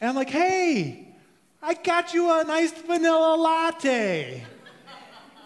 and 0.00 0.08
I'm 0.10 0.16
like, 0.16 0.30
hey, 0.30 1.08
I 1.62 1.74
got 1.74 2.12
you 2.12 2.40
a 2.40 2.44
nice 2.44 2.72
vanilla 2.72 3.36
latte. 3.36 4.44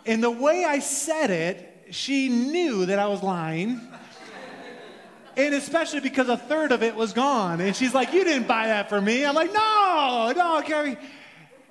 and 0.07 0.23
the 0.23 0.31
way 0.31 0.65
I 0.65 0.79
said 0.79 1.31
it, 1.31 1.89
she 1.91 2.29
knew 2.29 2.87
that 2.87 2.99
I 2.99 3.07
was 3.07 3.23
lying. 3.23 3.81
And 5.37 5.55
especially 5.55 6.01
because 6.01 6.31
a 6.31 6.39
third 6.39 6.73
of 6.73 6.83
it 6.83 6.95
was 6.95 7.13
gone. 7.13 7.61
And 7.61 7.77
she's 7.77 7.93
like, 7.93 8.15
You 8.15 8.25
didn't 8.25 8.49
buy 8.49 8.69
that 8.69 8.89
for 8.89 8.99
me. 8.99 9.27
I'm 9.27 9.35
like, 9.35 9.53
No, 9.53 10.33
no, 10.35 10.63
Carrie. 10.63 10.97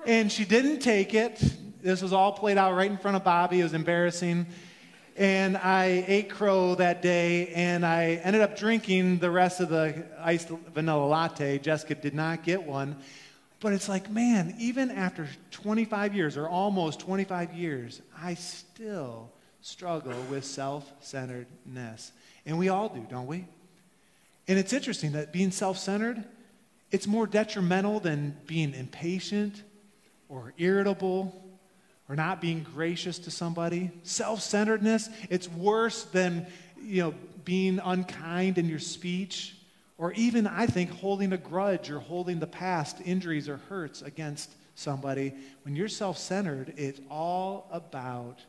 And 0.05 0.31
she 0.31 0.45
didn't 0.45 0.79
take 0.79 1.15
it. 1.15 1.41
This 1.81 2.03
was 2.03 2.13
all 2.13 2.33
played 2.33 2.59
out 2.59 2.75
right 2.75 2.89
in 2.89 2.97
front 2.97 3.17
of 3.17 3.23
Bobby. 3.23 3.61
It 3.61 3.63
was 3.63 3.73
embarrassing. 3.73 4.45
And 5.15 5.55
I 5.55 6.03
ate 6.07 6.29
crow 6.29 6.75
that 6.75 7.01
day, 7.01 7.47
and 7.47 7.85
I 7.85 8.19
ended 8.23 8.41
up 8.41 8.57
drinking 8.57 9.19
the 9.19 9.31
rest 9.31 9.61
of 9.61 9.69
the 9.69 10.03
iced 10.19 10.49
vanilla 10.49 11.05
latte. 11.05 11.57
Jessica 11.57 11.95
did 11.95 12.13
not 12.13 12.43
get 12.43 12.63
one. 12.63 12.97
But 13.61 13.71
it's 13.71 13.87
like, 13.87 14.09
man, 14.11 14.55
even 14.59 14.91
after 14.91 15.27
25 15.51 16.13
years, 16.13 16.35
or 16.35 16.49
almost 16.49 16.99
25 16.99 17.53
years, 17.53 18.01
I 18.21 18.33
still 18.33 19.31
struggle 19.61 20.13
with 20.29 20.43
self 20.43 20.91
centeredness. 20.99 22.11
And 22.45 22.59
we 22.59 22.69
all 22.69 22.89
do, 22.89 23.05
don't 23.09 23.27
we? 23.27 23.45
And 24.47 24.59
it's 24.59 24.73
interesting 24.73 25.13
that 25.13 25.31
being 25.31 25.51
self 25.51 25.77
centered, 25.77 26.23
it's 26.91 27.07
more 27.07 27.25
detrimental 27.25 27.99
than 27.99 28.35
being 28.45 28.73
impatient 28.73 29.63
or 30.27 30.53
irritable 30.57 31.44
or 32.07 32.15
not 32.15 32.41
being 32.41 32.65
gracious 32.75 33.19
to 33.19 33.31
somebody. 33.31 33.91
Self 34.03 34.41
centeredness, 34.41 35.09
it's 35.29 35.49
worse 35.49 36.03
than 36.03 36.47
you 36.81 37.01
know, 37.03 37.13
being 37.43 37.79
unkind 37.83 38.57
in 38.57 38.67
your 38.67 38.79
speech, 38.79 39.55
or 39.97 40.11
even, 40.13 40.45
I 40.45 40.65
think, 40.67 40.91
holding 40.91 41.33
a 41.33 41.37
grudge 41.37 41.89
or 41.89 41.99
holding 41.99 42.39
the 42.39 42.47
past 42.47 42.97
injuries 43.05 43.47
or 43.47 43.57
hurts 43.69 44.01
against 44.01 44.51
somebody. 44.75 45.33
When 45.63 45.75
you're 45.75 45.87
self 45.87 46.17
centered, 46.17 46.73
it's 46.77 46.99
all 47.09 47.67
about 47.71 48.39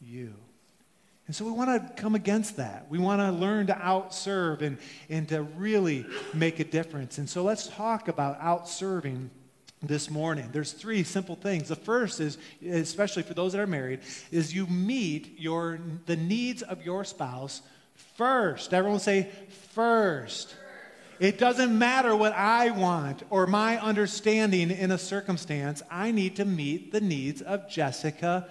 you. 0.00 0.34
And 1.26 1.34
so 1.34 1.46
we 1.46 1.52
want 1.52 1.70
to 1.96 2.02
come 2.02 2.14
against 2.14 2.58
that. 2.58 2.86
We 2.90 2.98
want 2.98 3.20
to 3.20 3.32
learn 3.32 3.68
to 3.68 3.72
outserve 3.72 4.60
and, 4.60 4.76
and 5.08 5.26
to 5.30 5.42
really 5.42 6.04
make 6.34 6.60
a 6.60 6.64
difference. 6.64 7.16
And 7.16 7.28
so 7.28 7.42
let's 7.42 7.66
talk 7.66 8.08
about 8.08 8.38
outserving 8.40 9.30
this 9.86 10.10
morning. 10.10 10.48
There's 10.52 10.72
three 10.72 11.04
simple 11.04 11.36
things. 11.36 11.68
The 11.68 11.76
first 11.76 12.20
is, 12.20 12.38
especially 12.66 13.22
for 13.22 13.34
those 13.34 13.52
that 13.52 13.60
are 13.60 13.66
married, 13.66 14.00
is 14.30 14.54
you 14.54 14.66
meet 14.66 15.38
your 15.38 15.78
the 16.06 16.16
needs 16.16 16.62
of 16.62 16.84
your 16.84 17.04
spouse 17.04 17.62
first. 18.16 18.72
Everyone 18.74 19.00
say 19.00 19.30
first. 19.72 20.54
It 21.20 21.38
doesn't 21.38 21.76
matter 21.78 22.14
what 22.16 22.32
I 22.32 22.70
want 22.70 23.22
or 23.30 23.46
my 23.46 23.80
understanding 23.80 24.70
in 24.70 24.90
a 24.90 24.98
circumstance. 24.98 25.82
I 25.90 26.10
need 26.10 26.36
to 26.36 26.44
meet 26.44 26.92
the 26.92 27.00
needs 27.00 27.40
of 27.40 27.70
Jessica 27.70 28.48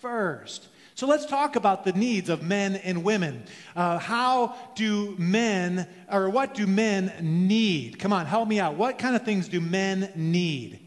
first. 0.00 0.68
So 0.96 1.08
let's 1.08 1.26
talk 1.26 1.56
about 1.56 1.84
the 1.84 1.92
needs 1.92 2.28
of 2.28 2.42
men 2.42 2.76
and 2.76 3.02
women. 3.02 3.42
Uh, 3.74 3.98
how 3.98 4.54
do 4.76 5.16
men, 5.18 5.88
or 6.10 6.30
what 6.30 6.54
do 6.54 6.68
men 6.68 7.12
need? 7.20 7.98
Come 7.98 8.12
on, 8.12 8.26
help 8.26 8.46
me 8.46 8.60
out. 8.60 8.76
What 8.76 8.98
kind 8.98 9.16
of 9.16 9.24
things 9.24 9.48
do 9.48 9.60
men 9.60 10.12
need? 10.14 10.86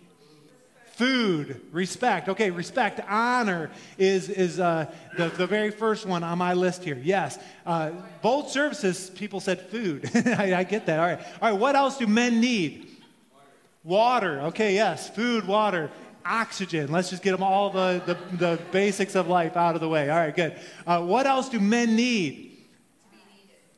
Food, 0.93 1.61
respect. 1.73 2.29
Okay, 2.29 2.51
respect, 2.51 3.01
honor 3.07 3.69
is, 3.97 4.29
is 4.29 4.61
uh, 4.61 4.91
the, 5.17 5.27
the 5.27 5.45
very 5.45 5.71
first 5.71 6.05
one 6.05 6.23
on 6.23 6.37
my 6.37 6.53
list 6.53 6.85
here. 6.85 6.99
Yes. 7.03 7.37
Uh, 7.65 7.91
both 8.21 8.49
services, 8.49 9.09
people 9.09 9.41
said 9.41 9.61
food. 9.69 10.09
I, 10.15 10.55
I 10.55 10.63
get 10.63 10.85
that. 10.85 10.99
All 10.99 11.05
right. 11.05 11.19
All 11.41 11.51
right, 11.51 11.59
what 11.59 11.75
else 11.75 11.97
do 11.97 12.07
men 12.07 12.39
need? 12.39 12.87
Water. 13.83 14.41
Okay, 14.43 14.73
yes. 14.73 15.09
Food, 15.09 15.45
water 15.45 15.91
oxygen. 16.27 16.91
Let's 16.91 17.09
just 17.09 17.23
get 17.23 17.31
them 17.31 17.43
all 17.43 17.69
the, 17.69 18.01
the, 18.05 18.37
the 18.37 18.59
basics 18.71 19.15
of 19.15 19.27
life 19.27 19.55
out 19.55 19.75
of 19.75 19.81
the 19.81 19.89
way. 19.89 20.09
All 20.09 20.17
right, 20.17 20.35
good. 20.35 20.59
Uh, 20.85 21.01
what 21.01 21.25
else 21.25 21.49
do 21.49 21.59
men 21.59 21.95
need? 21.95 22.43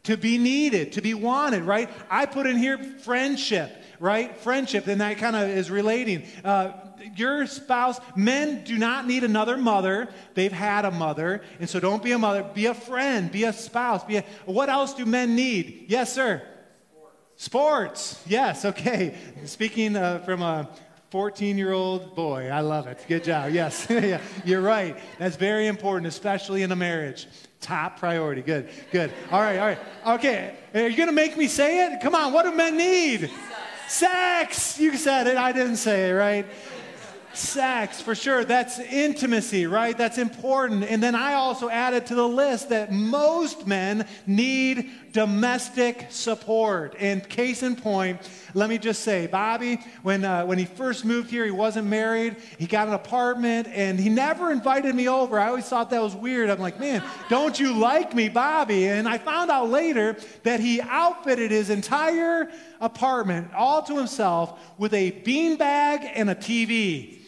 To 0.04 0.18
be 0.18 0.38
needed, 0.38 0.94
to 0.94 1.02
be 1.02 1.14
wanted, 1.14 1.64
right? 1.64 1.90
I 2.10 2.26
put 2.26 2.48
in 2.48 2.58
here 2.58 2.78
friendship, 2.78 3.70
right? 4.00 4.36
Friendship, 4.38 4.88
and 4.88 5.02
that 5.02 5.18
kind 5.18 5.36
of 5.36 5.50
is 5.50 5.70
relating. 5.70 6.24
Uh, 6.44 6.72
your 7.16 7.46
spouse, 7.46 8.00
men 8.16 8.64
do 8.64 8.78
not 8.78 9.06
need 9.06 9.24
another 9.24 9.58
mother. 9.58 10.10
They've 10.34 10.52
had 10.52 10.86
a 10.86 10.92
mother. 10.92 11.42
And 11.60 11.70
so 11.70 11.80
don't 11.80 12.02
be 12.02 12.14
a 12.14 12.18
mother. 12.18 12.44
Be 12.44 12.66
a 12.68 12.74
friend. 12.74 13.32
Be 13.32 13.44
a 13.44 13.54
spouse. 13.54 14.04
Be 14.04 14.18
a, 14.18 14.26
what 14.46 14.70
else 14.70 14.94
do 14.94 15.06
men 15.06 15.36
need? 15.36 15.86
Yes, 15.90 16.14
sir. 16.14 16.42
Sports. 17.36 18.02
Sports. 18.06 18.24
Yes, 18.26 18.66
okay. 18.66 19.16
Speaking 19.46 19.96
uh, 19.96 20.20
from 20.20 20.42
a 20.42 20.70
14 21.10 21.58
year 21.58 21.74
old 21.74 22.16
boy. 22.16 22.50
I 22.50 22.62
love 22.62 22.86
it. 22.88 23.04
Good 23.08 23.24
job. 23.24 23.52
Yes, 23.52 23.88
yeah, 23.90 24.22
you're 24.46 24.62
right. 24.62 24.96
That's 25.18 25.36
very 25.36 25.68
important, 25.68 26.08
especially 26.08 26.62
in 26.62 26.72
a 26.72 26.76
marriage. 26.76 27.28
Top 27.62 28.00
priority. 28.00 28.42
Good, 28.42 28.70
good. 28.92 29.12
All 29.32 29.42
right, 29.42 29.58
all 29.58 29.68
right. 29.68 29.80
Okay, 30.20 30.56
are 30.74 30.88
you 30.88 30.96
going 30.96 31.10
to 31.10 31.14
make 31.14 31.36
me 31.36 31.48
say 31.48 31.88
it? 31.88 32.02
Come 32.02 32.16
on, 32.16 32.32
what 32.32 32.44
do 32.44 32.52
men 32.52 32.78
need? 32.78 33.22
Sex. 33.22 33.34
Sex. 33.88 34.80
You 34.80 34.96
said 34.98 35.28
it. 35.28 35.36
I 35.36 35.52
didn't 35.52 35.78
say 35.78 36.10
it, 36.10 36.14
right? 36.14 36.46
sex, 37.34 38.02
for 38.02 38.16
sure. 38.16 38.44
That's 38.44 38.80
intimacy, 38.80 39.66
right? 39.66 39.98
That's 39.98 40.18
important. 40.18 40.84
And 40.84 41.02
then 41.02 41.16
I 41.16 41.34
also 41.34 41.70
added 41.70 42.06
to 42.08 42.16
the 42.16 42.28
list 42.28 42.70
that 42.70 42.92
most 42.92 43.68
men 43.68 44.08
need 44.26 44.92
domestic 45.12 46.08
support. 46.10 46.96
And 47.00 47.28
case 47.28 47.64
in 47.64 47.76
point, 47.76 48.30
let 48.54 48.70
me 48.70 48.78
just 48.78 49.04
say, 49.04 49.28
Bobby, 49.28 49.80
when, 50.04 50.24
uh, 50.26 50.46
when 50.46 50.58
he 50.58 50.66
first 50.66 51.06
moved 51.06 51.30
here, 51.30 51.46
he 51.46 51.52
wasn't 51.52 51.88
married. 51.88 52.38
He 52.58 52.66
got 52.66 52.88
an 52.88 52.94
apartment 52.94 53.68
and 53.68 54.00
he 54.00 54.10
never 54.10 54.52
invited 54.52 54.96
me 54.96 55.08
over. 55.08 55.40
I 55.40 55.48
always 55.48 55.68
thought 55.68 55.90
that 55.92 56.02
was 56.02 56.16
weird. 56.16 56.50
I'm 56.50 56.60
like, 56.60 56.80
man, 56.80 57.04
don't 57.30 57.60
you 57.60 57.74
like 57.74 58.14
me, 58.14 58.30
Bobby? 58.30 58.88
And 58.88 59.08
I 59.08 59.18
found 59.18 59.52
out 59.52 59.70
later 59.70 60.18
that 60.44 60.60
he 60.60 60.82
outfitted 60.82 61.52
his 61.52 61.70
entire 61.70 62.52
apartment 62.82 63.54
all 63.54 63.82
to 63.84 63.98
himself 63.98 64.60
with 64.78 64.94
a 64.94 65.12
beanbag 65.12 66.12
and 66.16 66.30
a 66.30 66.36
TV. 66.36 67.19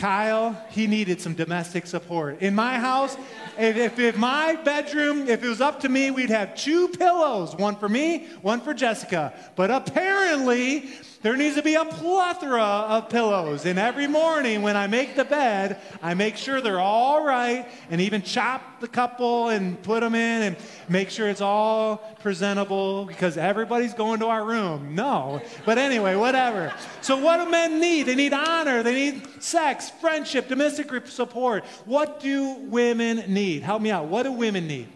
Kyle, 0.00 0.56
he 0.70 0.86
needed 0.86 1.20
some 1.20 1.34
domestic 1.34 1.86
support. 1.86 2.40
In 2.40 2.54
my 2.54 2.78
house, 2.78 3.18
if, 3.58 3.76
if, 3.76 3.98
if, 3.98 4.16
my 4.16 4.56
bedroom, 4.64 5.28
if 5.28 5.44
it 5.44 5.46
was 5.46 5.60
up 5.60 5.80
to 5.80 5.90
me, 5.90 6.10
we'd 6.10 6.30
have 6.30 6.54
two 6.54 6.88
pillows 6.88 7.54
one 7.54 7.76
for 7.76 7.86
me, 7.86 8.26
one 8.40 8.62
for 8.62 8.72
Jessica. 8.72 9.34
But 9.56 9.70
apparently, 9.70 10.88
there 11.22 11.36
needs 11.36 11.56
to 11.56 11.62
be 11.62 11.74
a 11.74 11.84
plethora 11.84 12.62
of 12.62 13.10
pillows. 13.10 13.66
And 13.66 13.78
every 13.78 14.06
morning 14.06 14.62
when 14.62 14.74
I 14.74 14.86
make 14.86 15.16
the 15.16 15.24
bed, 15.24 15.78
I 16.00 16.14
make 16.14 16.38
sure 16.38 16.62
they're 16.62 16.80
all 16.80 17.22
right 17.22 17.68
and 17.90 18.00
even 18.00 18.22
chop 18.22 18.80
the 18.80 18.88
couple 18.88 19.50
and 19.50 19.80
put 19.82 20.00
them 20.00 20.14
in 20.14 20.42
and 20.42 20.56
make 20.88 21.10
sure 21.10 21.28
it's 21.28 21.42
all 21.42 21.98
presentable 22.20 23.04
because 23.04 23.36
everybody's 23.36 23.92
going 23.92 24.20
to 24.20 24.26
our 24.26 24.42
room. 24.42 24.94
No. 24.94 25.42
But 25.66 25.76
anyway, 25.76 26.16
whatever. 26.16 26.72
So, 27.02 27.18
what 27.18 27.44
do 27.44 27.50
men 27.50 27.80
need? 27.80 28.04
They 28.04 28.14
need 28.14 28.32
honor, 28.32 28.82
they 28.82 28.94
need 28.94 29.42
sex, 29.42 29.90
friendship, 30.00 30.48
domestic 30.48 31.06
support. 31.08 31.64
What 31.84 32.20
do 32.20 32.54
women 32.62 33.24
need? 33.28 33.62
Help 33.62 33.82
me 33.82 33.90
out. 33.90 34.06
What 34.06 34.22
do 34.22 34.32
women 34.32 34.66
need? 34.66 34.88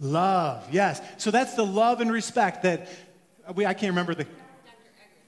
Love, 0.00 0.64
yes. 0.70 1.00
So 1.16 1.32
that's 1.32 1.54
the 1.54 1.66
love 1.66 2.00
and 2.00 2.12
respect 2.12 2.62
that 2.62 2.88
we, 3.54 3.66
I 3.66 3.74
can't 3.74 3.90
remember 3.90 4.14
the 4.14 4.26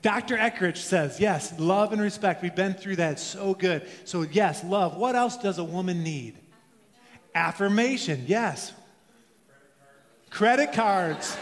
Dr. 0.02 0.36
Eggerichs 0.36 0.78
says, 0.78 1.20
yes, 1.20 1.58
love 1.58 1.92
and 1.92 2.00
respect. 2.00 2.42
We've 2.42 2.54
been 2.54 2.72
through 2.72 2.96
that. 2.96 3.20
So 3.20 3.52
good. 3.52 3.86
So, 4.04 4.22
yes, 4.22 4.64
love. 4.64 4.96
What 4.96 5.14
else 5.14 5.36
does 5.36 5.58
a 5.58 5.64
woman 5.64 6.02
need? 6.02 6.38
Affirmation, 7.34 8.24
yes. 8.26 8.72
Credit 10.30 10.72
cards. 10.72 11.36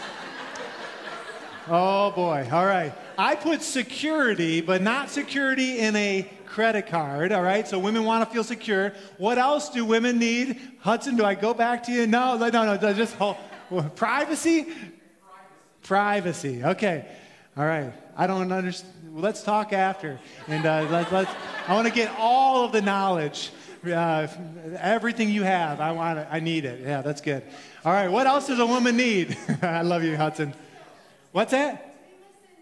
oh, 1.69 2.11
boy. 2.11 2.49
All 2.51 2.65
right. 2.65 2.93
I 3.17 3.35
put 3.35 3.61
security, 3.61 4.59
but 4.59 4.81
not 4.81 5.09
security 5.09 5.79
in 5.79 5.95
a 5.95 6.29
credit 6.45 6.87
card, 6.87 7.31
all 7.31 7.43
right? 7.43 7.67
So 7.67 7.79
women 7.79 8.03
want 8.03 8.27
to 8.27 8.33
feel 8.33 8.43
secure. 8.43 8.93
What 9.17 9.37
else 9.37 9.69
do 9.69 9.85
women 9.85 10.19
need? 10.19 10.59
Hudson, 10.79 11.15
do 11.15 11.23
I 11.23 11.35
go 11.35 11.53
back 11.53 11.83
to 11.83 11.91
you? 11.91 12.07
No, 12.07 12.35
no, 12.35 12.49
no, 12.49 12.93
just 12.93 13.15
hold. 13.15 13.37
Privacy? 13.95 14.67
Privacy. 15.83 16.63
Okay. 16.63 17.05
All 17.59 17.65
right. 17.65 17.91
I 18.15 18.25
don't 18.25 18.53
understand. 18.53 18.93
Well, 19.11 19.21
let's 19.21 19.43
talk 19.43 19.73
after. 19.73 20.17
And 20.47 20.65
uh, 20.65 20.87
let, 20.89 21.11
let's, 21.11 21.29
I 21.67 21.73
want 21.73 21.89
to 21.89 21.93
get 21.93 22.09
all 22.17 22.63
of 22.63 22.71
the 22.71 22.81
knowledge. 22.81 23.51
Uh, 23.85 24.27
everything 24.77 25.27
you 25.27 25.43
have, 25.43 25.81
I 25.81 25.91
want 25.91 26.19
it. 26.19 26.27
I 26.31 26.39
need 26.39 26.63
it. 26.63 26.79
Yeah, 26.79 27.01
that's 27.01 27.19
good. 27.19 27.43
All 27.83 27.91
right, 27.91 28.09
what 28.09 28.27
else 28.27 28.47
does 28.47 28.59
a 28.59 28.65
woman 28.65 28.95
need? 28.95 29.37
I 29.61 29.81
love 29.81 30.05
you, 30.05 30.15
Hudson. 30.15 30.53
What's 31.33 31.51
that? 31.51 31.97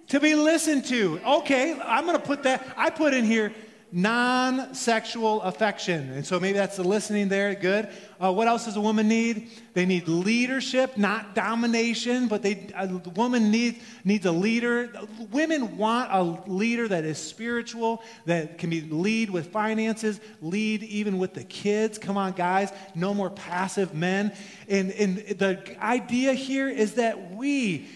To 0.07 0.19
be 0.19 0.33
listened 0.33 0.85
to. 0.85 1.21
Okay, 1.23 1.79
I'm 1.79 2.07
going 2.07 2.17
to 2.17 2.25
put 2.25 2.41
that. 2.43 2.67
I 2.75 2.89
put 2.89 3.13
in 3.13 3.23
here 3.23 3.53
non 3.91 4.73
sexual 4.73 5.41
affection. 5.43 6.11
And 6.11 6.25
so 6.25 6.39
maybe 6.39 6.57
that's 6.57 6.75
the 6.75 6.83
listening 6.83 7.29
there. 7.29 7.55
Good. 7.55 7.89
Uh, 8.19 8.33
what 8.33 8.47
else 8.47 8.65
does 8.65 8.75
a 8.75 8.81
woman 8.81 9.07
need? 9.07 9.49
They 9.73 9.85
need 9.85 10.07
leadership, 10.07 10.97
not 10.97 11.35
domination, 11.35 12.27
but 12.27 12.41
they, 12.41 12.69
a 12.75 12.87
woman 13.15 13.49
need, 13.49 13.81
needs 14.03 14.25
a 14.25 14.31
leader. 14.31 14.91
Women 15.31 15.77
want 15.77 16.11
a 16.11 16.23
leader 16.51 16.87
that 16.87 17.05
is 17.05 17.17
spiritual, 17.17 18.03
that 18.25 18.57
can 18.57 18.69
be 18.69 18.81
lead 18.81 19.29
with 19.29 19.47
finances, 19.47 20.19
lead 20.41 20.83
even 20.83 21.17
with 21.17 21.33
the 21.33 21.43
kids. 21.43 21.97
Come 21.97 22.17
on, 22.17 22.33
guys. 22.33 22.71
No 22.93 23.13
more 23.13 23.29
passive 23.29 23.93
men. 23.93 24.33
And, 24.67 24.91
and 24.91 25.17
the 25.17 25.77
idea 25.81 26.33
here 26.33 26.67
is 26.67 26.95
that 26.95 27.31
we, 27.31 27.87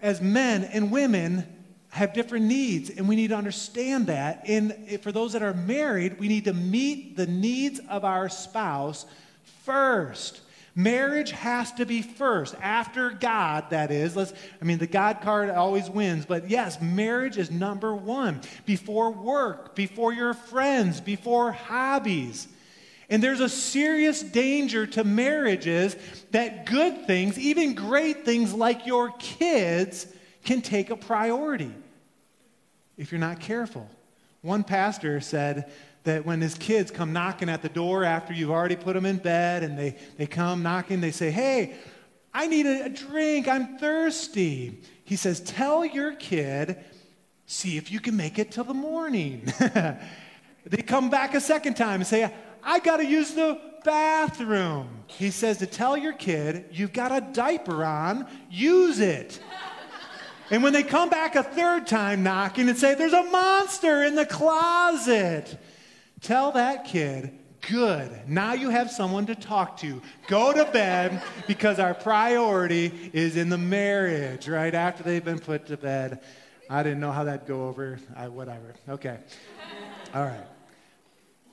as 0.00 0.20
men 0.20 0.64
and 0.64 0.90
women, 0.90 1.46
have 1.90 2.12
different 2.12 2.46
needs, 2.46 2.90
and 2.90 3.08
we 3.08 3.16
need 3.16 3.28
to 3.28 3.36
understand 3.36 4.08
that. 4.08 4.42
And 4.46 5.00
for 5.02 5.10
those 5.10 5.32
that 5.32 5.42
are 5.42 5.54
married, 5.54 6.18
we 6.18 6.28
need 6.28 6.44
to 6.44 6.52
meet 6.52 7.16
the 7.16 7.26
needs 7.26 7.80
of 7.88 8.04
our 8.04 8.28
spouse 8.28 9.06
first. 9.64 10.42
Marriage 10.74 11.32
has 11.32 11.72
to 11.72 11.84
be 11.84 12.02
first, 12.02 12.54
after 12.60 13.10
God, 13.10 13.70
that 13.70 13.90
is. 13.90 14.14
Let's, 14.14 14.32
I 14.62 14.64
mean, 14.64 14.78
the 14.78 14.86
God 14.86 15.22
card 15.22 15.50
always 15.50 15.90
wins, 15.90 16.24
but 16.24 16.48
yes, 16.48 16.80
marriage 16.80 17.36
is 17.36 17.50
number 17.50 17.94
one. 17.94 18.42
Before 18.64 19.10
work, 19.10 19.74
before 19.74 20.12
your 20.12 20.34
friends, 20.34 21.00
before 21.00 21.50
hobbies. 21.50 22.46
And 23.10 23.22
there's 23.22 23.40
a 23.40 23.48
serious 23.48 24.22
danger 24.22 24.86
to 24.86 25.02
marriages 25.02 25.96
that 26.30 26.66
good 26.66 27.06
things, 27.06 27.38
even 27.38 27.74
great 27.74 28.24
things 28.24 28.52
like 28.52 28.86
your 28.86 29.10
kids, 29.18 30.06
can 30.48 30.62
take 30.62 30.88
a 30.88 30.96
priority 30.96 31.70
if 32.96 33.12
you're 33.12 33.20
not 33.20 33.38
careful. 33.38 33.86
One 34.40 34.64
pastor 34.64 35.20
said 35.20 35.70
that 36.04 36.24
when 36.24 36.40
his 36.40 36.54
kids 36.54 36.90
come 36.90 37.12
knocking 37.12 37.50
at 37.50 37.60
the 37.60 37.68
door 37.68 38.02
after 38.02 38.32
you've 38.32 38.50
already 38.50 38.74
put 38.74 38.94
them 38.94 39.04
in 39.04 39.18
bed 39.18 39.62
and 39.62 39.78
they, 39.78 39.98
they 40.16 40.26
come 40.26 40.62
knocking, 40.62 41.02
they 41.02 41.10
say, 41.10 41.30
Hey, 41.30 41.74
I 42.32 42.46
need 42.46 42.64
a, 42.64 42.88
drink. 42.88 43.46
I'm 43.46 43.76
thirsty. 43.76 44.80
He 45.04 45.16
says, 45.16 45.40
Tell 45.40 45.84
your 45.84 46.14
kid, 46.14 46.78
see 47.44 47.76
if 47.76 47.92
you 47.92 48.00
can 48.00 48.16
make 48.16 48.38
it 48.38 48.50
till 48.50 48.64
the 48.64 48.72
morning. 48.72 49.52
they 50.64 50.80
come 50.82 51.10
back 51.10 51.34
a 51.34 51.42
second 51.42 51.74
time 51.74 52.00
and 52.00 52.06
say, 52.06 52.32
I 52.62 52.78
got 52.78 52.98
to 52.98 53.06
use 53.06 53.34
the 53.34 53.60
bathroom. 53.84 54.88
He 55.08 55.30
says 55.30 55.58
to 55.58 55.66
tell 55.66 55.94
your 55.94 56.14
kid, 56.14 56.64
You've 56.72 56.94
got 56.94 57.12
a 57.12 57.20
diaper 57.20 57.84
on, 57.84 58.26
use 58.48 58.98
it. 58.98 59.42
And 60.50 60.62
when 60.62 60.72
they 60.72 60.82
come 60.82 61.10
back 61.10 61.36
a 61.36 61.42
third 61.42 61.86
time 61.86 62.22
knocking 62.22 62.68
and 62.68 62.78
say, 62.78 62.94
There's 62.94 63.12
a 63.12 63.24
monster 63.24 64.02
in 64.02 64.14
the 64.14 64.26
closet, 64.26 65.58
tell 66.20 66.52
that 66.52 66.84
kid, 66.84 67.38
Good. 67.62 68.28
Now 68.28 68.54
you 68.54 68.70
have 68.70 68.90
someone 68.90 69.26
to 69.26 69.34
talk 69.34 69.78
to. 69.78 70.00
Go 70.26 70.52
to 70.52 70.64
bed 70.64 71.22
because 71.46 71.78
our 71.78 71.92
priority 71.92 73.10
is 73.12 73.36
in 73.36 73.48
the 73.48 73.58
marriage, 73.58 74.48
right? 74.48 74.74
After 74.74 75.02
they've 75.02 75.24
been 75.24 75.40
put 75.40 75.66
to 75.66 75.76
bed. 75.76 76.20
I 76.70 76.82
didn't 76.82 77.00
know 77.00 77.12
how 77.12 77.24
that'd 77.24 77.46
go 77.46 77.68
over. 77.68 77.98
I, 78.16 78.28
whatever. 78.28 78.74
Okay. 78.88 79.18
All 80.14 80.24
right. 80.24 80.46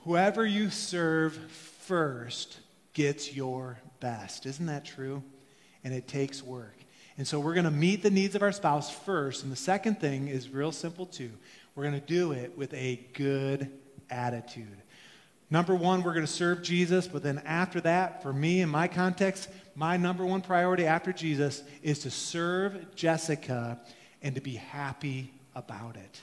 Whoever 0.04 0.46
you 0.46 0.70
serve 0.70 1.34
first 1.50 2.60
gets 2.92 3.34
your 3.34 3.78
best. 4.00 4.46
Isn't 4.46 4.66
that 4.66 4.84
true? 4.84 5.22
And 5.84 5.92
it 5.92 6.06
takes 6.06 6.42
work. 6.42 6.76
And 7.18 7.26
so 7.26 7.40
we're 7.40 7.54
going 7.54 7.64
to 7.64 7.70
meet 7.70 8.02
the 8.02 8.10
needs 8.10 8.34
of 8.34 8.42
our 8.42 8.52
spouse 8.52 8.90
first. 8.90 9.42
And 9.42 9.50
the 9.50 9.56
second 9.56 10.00
thing 10.00 10.28
is 10.28 10.50
real 10.50 10.72
simple 10.72 11.06
too. 11.06 11.30
We're 11.74 11.84
going 11.84 12.00
to 12.00 12.06
do 12.06 12.32
it 12.32 12.56
with 12.56 12.72
a 12.74 13.06
good 13.14 13.70
attitude. 14.10 14.76
Number 15.48 15.74
one, 15.74 16.02
we're 16.02 16.12
going 16.12 16.26
to 16.26 16.32
serve 16.32 16.62
Jesus, 16.62 17.06
but 17.06 17.22
then 17.22 17.40
after 17.44 17.80
that, 17.82 18.22
for 18.22 18.32
me 18.32 18.62
in 18.62 18.68
my 18.68 18.88
context, 18.88 19.48
my 19.76 19.96
number 19.96 20.26
one 20.26 20.40
priority 20.40 20.86
after 20.86 21.12
Jesus 21.12 21.62
is 21.82 22.00
to 22.00 22.10
serve 22.10 22.94
Jessica 22.96 23.80
and 24.22 24.34
to 24.34 24.40
be 24.40 24.54
happy 24.54 25.32
about 25.54 25.96
it. 25.96 26.20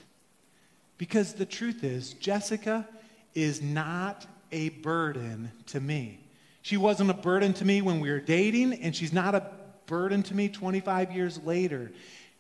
Because 0.97 1.33
the 1.33 1.45
truth 1.45 1.83
is, 1.83 2.13
Jessica 2.13 2.87
is 3.33 3.61
not 3.61 4.25
a 4.51 4.69
burden 4.69 5.51
to 5.67 5.79
me. 5.79 6.19
She 6.61 6.77
wasn't 6.77 7.09
a 7.09 7.15
burden 7.15 7.53
to 7.53 7.65
me 7.65 7.81
when 7.81 7.99
we 7.99 8.11
were 8.11 8.19
dating, 8.19 8.73
and 8.73 8.95
she's 8.95 9.13
not 9.13 9.35
a 9.35 9.49
burden 9.85 10.23
to 10.23 10.35
me 10.35 10.49
25 10.49 11.11
years 11.11 11.39
later. 11.43 11.91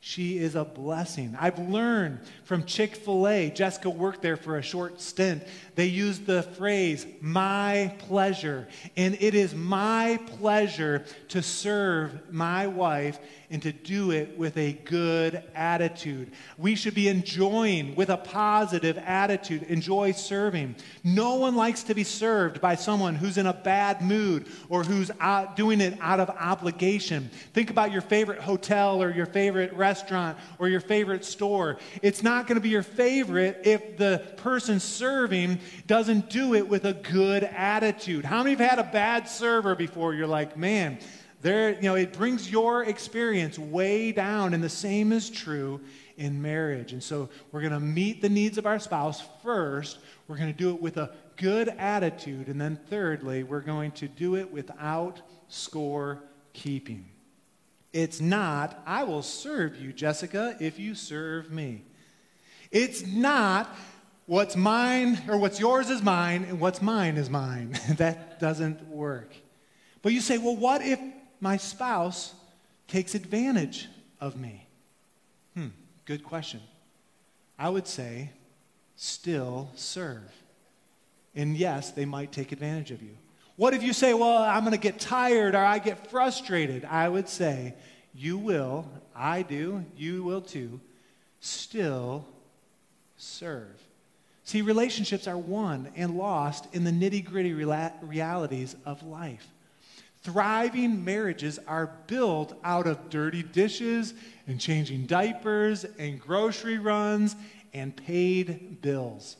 She 0.05 0.37
is 0.37 0.55
a 0.55 0.65
blessing. 0.65 1.37
I've 1.39 1.57
learned 1.57 2.19
from 2.43 2.65
Chick 2.65 2.97
fil 2.97 3.25
A, 3.25 3.49
Jessica 3.49 3.89
worked 3.89 4.21
there 4.21 4.35
for 4.35 4.57
a 4.57 4.61
short 4.61 4.99
stint. 4.99 5.47
They 5.75 5.85
use 5.85 6.19
the 6.19 6.43
phrase, 6.43 7.07
my 7.21 7.95
pleasure. 7.99 8.67
And 8.97 9.17
it 9.21 9.33
is 9.33 9.55
my 9.55 10.19
pleasure 10.39 11.05
to 11.29 11.41
serve 11.41 12.29
my 12.29 12.67
wife 12.67 13.17
and 13.49 13.61
to 13.61 13.71
do 13.71 14.11
it 14.11 14.37
with 14.37 14.57
a 14.57 14.73
good 14.73 15.41
attitude. 15.55 16.31
We 16.57 16.75
should 16.75 16.95
be 16.95 17.07
enjoying 17.07 17.95
with 17.95 18.09
a 18.09 18.17
positive 18.17 18.97
attitude, 18.97 19.63
enjoy 19.63 20.11
serving. 20.11 20.75
No 21.05 21.35
one 21.35 21.55
likes 21.55 21.83
to 21.83 21.93
be 21.93 22.03
served 22.03 22.59
by 22.59 22.75
someone 22.75 23.15
who's 23.15 23.37
in 23.37 23.45
a 23.45 23.53
bad 23.53 24.01
mood 24.01 24.47
or 24.67 24.83
who's 24.83 25.11
doing 25.55 25.79
it 25.79 25.97
out 26.01 26.19
of 26.19 26.29
obligation. 26.31 27.29
Think 27.53 27.69
about 27.69 27.93
your 27.93 28.01
favorite 28.01 28.41
hotel 28.41 29.01
or 29.01 29.09
your 29.09 29.27
favorite 29.27 29.71
restaurant 29.71 29.92
restaurant 29.93 30.37
or 30.57 30.67
your 30.67 30.79
favorite 30.79 31.23
store. 31.23 31.77
It's 32.01 32.23
not 32.23 32.47
going 32.47 32.55
to 32.55 32.61
be 32.61 32.69
your 32.69 32.81
favorite 32.81 33.61
if 33.63 33.95
the 33.97 34.23
person 34.37 34.79
serving 34.79 35.59
doesn't 35.85 36.31
do 36.31 36.55
it 36.55 36.67
with 36.67 36.85
a 36.85 36.93
good 36.93 37.43
attitude. 37.43 38.25
How 38.25 38.41
many 38.41 38.55
have 38.55 38.69
had 38.71 38.79
a 38.79 38.91
bad 38.91 39.27
server 39.27 39.75
before? 39.75 40.15
You're 40.15 40.25
like, 40.25 40.57
man, 40.57 40.97
there, 41.41 41.75
you 41.75 41.83
know, 41.83 41.93
it 41.93 42.13
brings 42.13 42.49
your 42.49 42.83
experience 42.85 43.59
way 43.59 44.11
down, 44.11 44.55
and 44.55 44.63
the 44.63 44.69
same 44.69 45.11
is 45.11 45.29
true 45.29 45.79
in 46.17 46.41
marriage. 46.41 46.91
And 46.93 47.03
so 47.03 47.29
we're 47.51 47.61
going 47.61 47.73
to 47.73 47.79
meet 47.79 48.19
the 48.19 48.29
needs 48.29 48.57
of 48.57 48.65
our 48.65 48.79
spouse 48.79 49.21
first. 49.43 49.99
We're 50.27 50.37
going 50.37 50.51
to 50.51 50.57
do 50.57 50.73
it 50.73 50.81
with 50.81 50.97
a 50.97 51.11
good 51.35 51.67
attitude. 51.67 52.47
And 52.47 52.59
then, 52.59 52.79
thirdly, 52.89 53.43
we're 53.43 53.61
going 53.61 53.91
to 53.91 54.07
do 54.07 54.37
it 54.37 54.51
without 54.51 55.21
score 55.49 56.23
keeping. 56.53 57.12
It's 57.93 58.19
not, 58.19 58.81
I 58.87 59.03
will 59.03 59.21
serve 59.21 59.77
you, 59.77 59.93
Jessica, 59.93 60.57
if 60.59 60.79
you 60.79 60.95
serve 60.95 61.51
me. 61.51 61.83
It's 62.71 63.05
not, 63.05 63.69
what's 64.25 64.55
mine 64.55 65.21
or 65.29 65.37
what's 65.37 65.59
yours 65.59 65.91
is 65.91 66.01
mine 66.01 66.43
and 66.49 66.59
what's 66.59 66.81
mine 66.81 67.17
is 67.17 67.29
mine. 67.29 67.77
that 67.97 68.39
doesn't 68.39 68.87
work. 68.87 69.31
But 70.01 70.11
you 70.11 70.21
say, 70.21 70.39
well, 70.39 70.55
what 70.55 70.81
if 70.81 70.99
my 71.39 71.57
spouse 71.57 72.33
takes 72.87 73.13
advantage 73.13 73.87
of 74.19 74.35
me? 74.37 74.65
Hmm, 75.53 75.67
good 76.05 76.23
question. 76.23 76.61
I 77.59 77.69
would 77.69 77.87
say, 77.87 78.31
still 78.95 79.69
serve. 79.75 80.31
And 81.35 81.55
yes, 81.55 81.91
they 81.91 82.05
might 82.05 82.31
take 82.31 82.51
advantage 82.51 82.89
of 82.89 83.03
you. 83.03 83.17
What 83.55 83.73
if 83.73 83.83
you 83.83 83.93
say, 83.93 84.13
well, 84.13 84.37
I'm 84.37 84.61
going 84.61 84.71
to 84.71 84.77
get 84.77 84.99
tired 84.99 85.53
or 85.53 85.63
I 85.63 85.79
get 85.79 86.09
frustrated? 86.09 86.85
I 86.85 87.07
would 87.07 87.29
say, 87.29 87.75
you 88.15 88.37
will, 88.37 88.87
I 89.15 89.43
do, 89.43 89.85
you 89.95 90.23
will 90.23 90.41
too, 90.41 90.79
still 91.39 92.25
serve. 93.17 93.79
See, 94.43 94.61
relationships 94.61 95.27
are 95.27 95.37
won 95.37 95.91
and 95.95 96.17
lost 96.17 96.67
in 96.73 96.83
the 96.83 96.91
nitty 96.91 97.23
gritty 97.23 97.53
realities 97.53 98.75
of 98.85 99.03
life. 99.03 99.47
Thriving 100.23 101.03
marriages 101.03 101.59
are 101.67 101.91
built 102.07 102.57
out 102.63 102.87
of 102.87 103.09
dirty 103.09 103.43
dishes 103.43 104.13
and 104.47 104.59
changing 104.59 105.05
diapers 105.05 105.85
and 105.99 106.19
grocery 106.19 106.77
runs 106.77 107.35
and 107.73 107.95
paid 107.95 108.81
bills. 108.81 109.37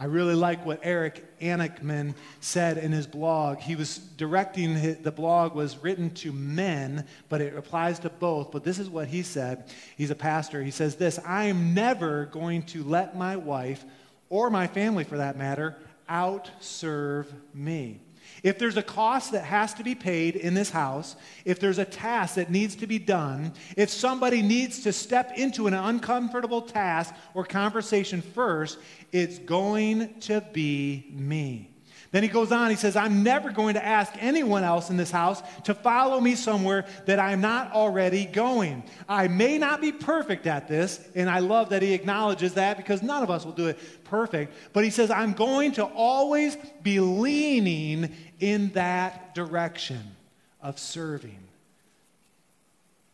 I 0.00 0.06
really 0.06 0.34
like 0.34 0.64
what 0.64 0.80
Eric 0.82 1.38
Anickman 1.40 2.14
said 2.40 2.78
in 2.78 2.90
his 2.90 3.06
blog. 3.06 3.58
He 3.58 3.76
was 3.76 3.98
directing 3.98 4.74
his, 4.74 4.96
the 4.96 5.12
blog 5.12 5.54
was 5.54 5.76
written 5.76 6.08
to 6.14 6.32
men, 6.32 7.06
but 7.28 7.42
it 7.42 7.54
applies 7.54 7.98
to 8.00 8.08
both. 8.08 8.50
But 8.50 8.64
this 8.64 8.78
is 8.78 8.88
what 8.88 9.08
he 9.08 9.22
said. 9.22 9.64
He's 9.98 10.10
a 10.10 10.14
pastor. 10.14 10.62
He 10.62 10.70
says 10.70 10.96
this, 10.96 11.20
I 11.26 11.44
am 11.44 11.74
never 11.74 12.24
going 12.26 12.62
to 12.68 12.82
let 12.82 13.14
my 13.14 13.36
wife 13.36 13.84
or 14.30 14.48
my 14.48 14.66
family 14.66 15.04
for 15.04 15.18
that 15.18 15.36
matter 15.36 15.76
outserve 16.08 17.26
me. 17.52 18.00
If 18.42 18.58
there's 18.58 18.76
a 18.76 18.82
cost 18.82 19.32
that 19.32 19.44
has 19.44 19.74
to 19.74 19.84
be 19.84 19.94
paid 19.94 20.36
in 20.36 20.54
this 20.54 20.70
house, 20.70 21.16
if 21.44 21.60
there's 21.60 21.78
a 21.78 21.84
task 21.84 22.36
that 22.36 22.50
needs 22.50 22.76
to 22.76 22.86
be 22.86 22.98
done, 22.98 23.52
if 23.76 23.90
somebody 23.90 24.42
needs 24.42 24.82
to 24.84 24.92
step 24.92 25.32
into 25.36 25.66
an 25.66 25.74
uncomfortable 25.74 26.62
task 26.62 27.14
or 27.34 27.44
conversation 27.44 28.22
first, 28.22 28.78
it's 29.12 29.38
going 29.38 30.20
to 30.20 30.42
be 30.52 31.06
me. 31.12 31.70
Then 32.12 32.24
he 32.24 32.28
goes 32.28 32.50
on, 32.50 32.70
he 32.70 32.76
says, 32.76 32.96
I'm 32.96 33.22
never 33.22 33.52
going 33.52 33.74
to 33.74 33.84
ask 33.84 34.12
anyone 34.18 34.64
else 34.64 34.90
in 34.90 34.96
this 34.96 35.12
house 35.12 35.42
to 35.64 35.74
follow 35.74 36.20
me 36.20 36.34
somewhere 36.34 36.84
that 37.06 37.20
I'm 37.20 37.40
not 37.40 37.70
already 37.72 38.24
going. 38.24 38.82
I 39.08 39.28
may 39.28 39.58
not 39.58 39.80
be 39.80 39.92
perfect 39.92 40.46
at 40.48 40.66
this, 40.66 41.08
and 41.14 41.30
I 41.30 41.38
love 41.38 41.68
that 41.68 41.82
he 41.82 41.92
acknowledges 41.92 42.54
that 42.54 42.78
because 42.78 43.00
none 43.00 43.22
of 43.22 43.30
us 43.30 43.44
will 43.44 43.52
do 43.52 43.68
it 43.68 43.78
perfect. 44.02 44.54
But 44.72 44.82
he 44.82 44.90
says, 44.90 45.12
I'm 45.12 45.34
going 45.34 45.72
to 45.72 45.84
always 45.84 46.56
be 46.82 46.98
leaning 46.98 48.12
in 48.40 48.70
that 48.70 49.34
direction 49.34 50.16
of 50.62 50.78
serving, 50.78 51.38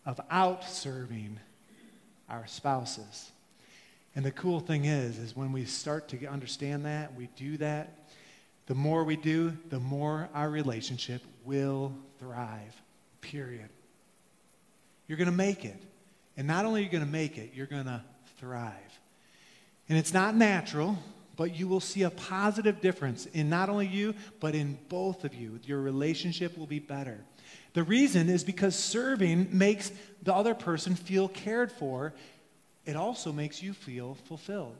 of 0.04 0.20
out 0.30 0.64
serving 0.64 1.38
our 2.28 2.46
spouses. 2.46 3.30
And 4.14 4.24
the 4.24 4.30
cool 4.30 4.60
thing 4.60 4.86
is, 4.86 5.18
is 5.18 5.36
when 5.36 5.52
we 5.52 5.64
start 5.64 6.08
to 6.08 6.26
understand 6.26 6.86
that, 6.86 7.14
we 7.14 7.28
do 7.36 7.56
that, 7.58 8.08
the 8.66 8.74
more 8.74 9.04
we 9.04 9.16
do, 9.16 9.56
the 9.68 9.78
more 9.78 10.28
our 10.34 10.48
relationship 10.48 11.22
will 11.44 11.92
thrive. 12.18 12.82
Period. 13.20 13.68
You're 15.06 15.18
going 15.18 15.30
to 15.30 15.36
make 15.36 15.64
it. 15.64 15.80
And 16.36 16.46
not 16.46 16.64
only 16.64 16.80
are 16.80 16.84
you 16.84 16.90
going 16.90 17.04
to 17.04 17.10
make 17.10 17.38
it, 17.38 17.52
you're 17.54 17.66
going 17.66 17.84
to 17.84 18.02
thrive. 18.38 18.72
And 19.88 19.96
it's 19.96 20.12
not 20.12 20.34
natural, 20.34 20.98
but 21.36 21.54
you 21.54 21.68
will 21.68 21.80
see 21.80 22.02
a 22.02 22.10
positive 22.10 22.80
difference 22.80 23.26
in 23.26 23.48
not 23.48 23.68
only 23.68 23.86
you, 23.86 24.14
but 24.40 24.54
in 24.54 24.78
both 24.88 25.24
of 25.24 25.34
you. 25.34 25.60
Your 25.64 25.80
relationship 25.80 26.56
will 26.56 26.66
be 26.66 26.78
better. 26.78 27.20
The 27.74 27.82
reason 27.82 28.28
is 28.28 28.42
because 28.42 28.74
serving 28.74 29.48
makes 29.52 29.92
the 30.22 30.34
other 30.34 30.54
person 30.54 30.94
feel 30.94 31.28
cared 31.28 31.70
for, 31.70 32.14
it 32.86 32.96
also 32.96 33.32
makes 33.32 33.62
you 33.62 33.74
feel 33.74 34.14
fulfilled. 34.26 34.76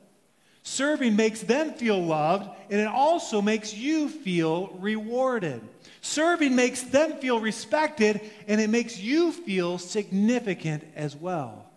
Serving 0.63 1.15
makes 1.15 1.41
them 1.41 1.73
feel 1.73 1.97
loved, 1.97 2.49
and 2.69 2.81
it 2.81 2.87
also 2.87 3.41
makes 3.41 3.73
you 3.73 4.09
feel 4.09 4.67
rewarded. 4.79 5.61
Serving 6.01 6.55
makes 6.55 6.81
them 6.81 7.13
feel 7.19 7.39
respected, 7.39 8.19
and 8.47 8.59
it 8.59 8.69
makes 8.69 8.99
you 8.99 9.31
feel 9.31 9.77
significant 9.77 10.83
as 10.95 11.15
well. 11.15 11.69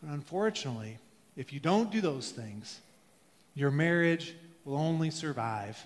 But 0.00 0.12
unfortunately, 0.12 0.98
if 1.36 1.52
you 1.52 1.60
don't 1.60 1.92
do 1.92 2.00
those 2.00 2.30
things, 2.30 2.80
your 3.54 3.70
marriage 3.70 4.34
will 4.64 4.76
only 4.76 5.10
survive, 5.10 5.84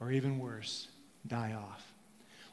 or 0.00 0.10
even 0.12 0.38
worse, 0.38 0.88
die 1.26 1.52
off. 1.52 1.86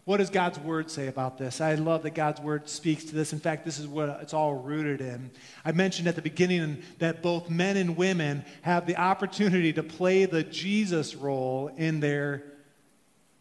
What 0.05 0.17
does 0.17 0.29
God's 0.29 0.57
word 0.59 0.89
say 0.89 1.07
about 1.07 1.37
this? 1.37 1.59
I 1.59 1.75
love 1.75 2.03
that 2.03 2.11
God's 2.11 2.39
word 2.39 2.69
speaks 2.69 3.03
to 3.05 3.15
this. 3.15 3.33
In 3.33 3.39
fact, 3.39 3.65
this 3.65 3.77
is 3.77 3.87
what 3.87 4.07
it's 4.21 4.33
all 4.33 4.55
rooted 4.55 5.01
in. 5.01 5.31
I 5.65 5.73
mentioned 5.73 6.07
at 6.07 6.15
the 6.15 6.21
beginning 6.21 6.81
that 6.99 7.21
both 7.21 7.49
men 7.49 7.75
and 7.75 7.97
women 7.97 8.45
have 8.61 8.87
the 8.87 8.95
opportunity 8.95 9.73
to 9.73 9.83
play 9.83 10.23
the 10.23 10.43
Jesus 10.43 11.13
role 11.13 11.69
in 11.75 11.99
their 11.99 12.43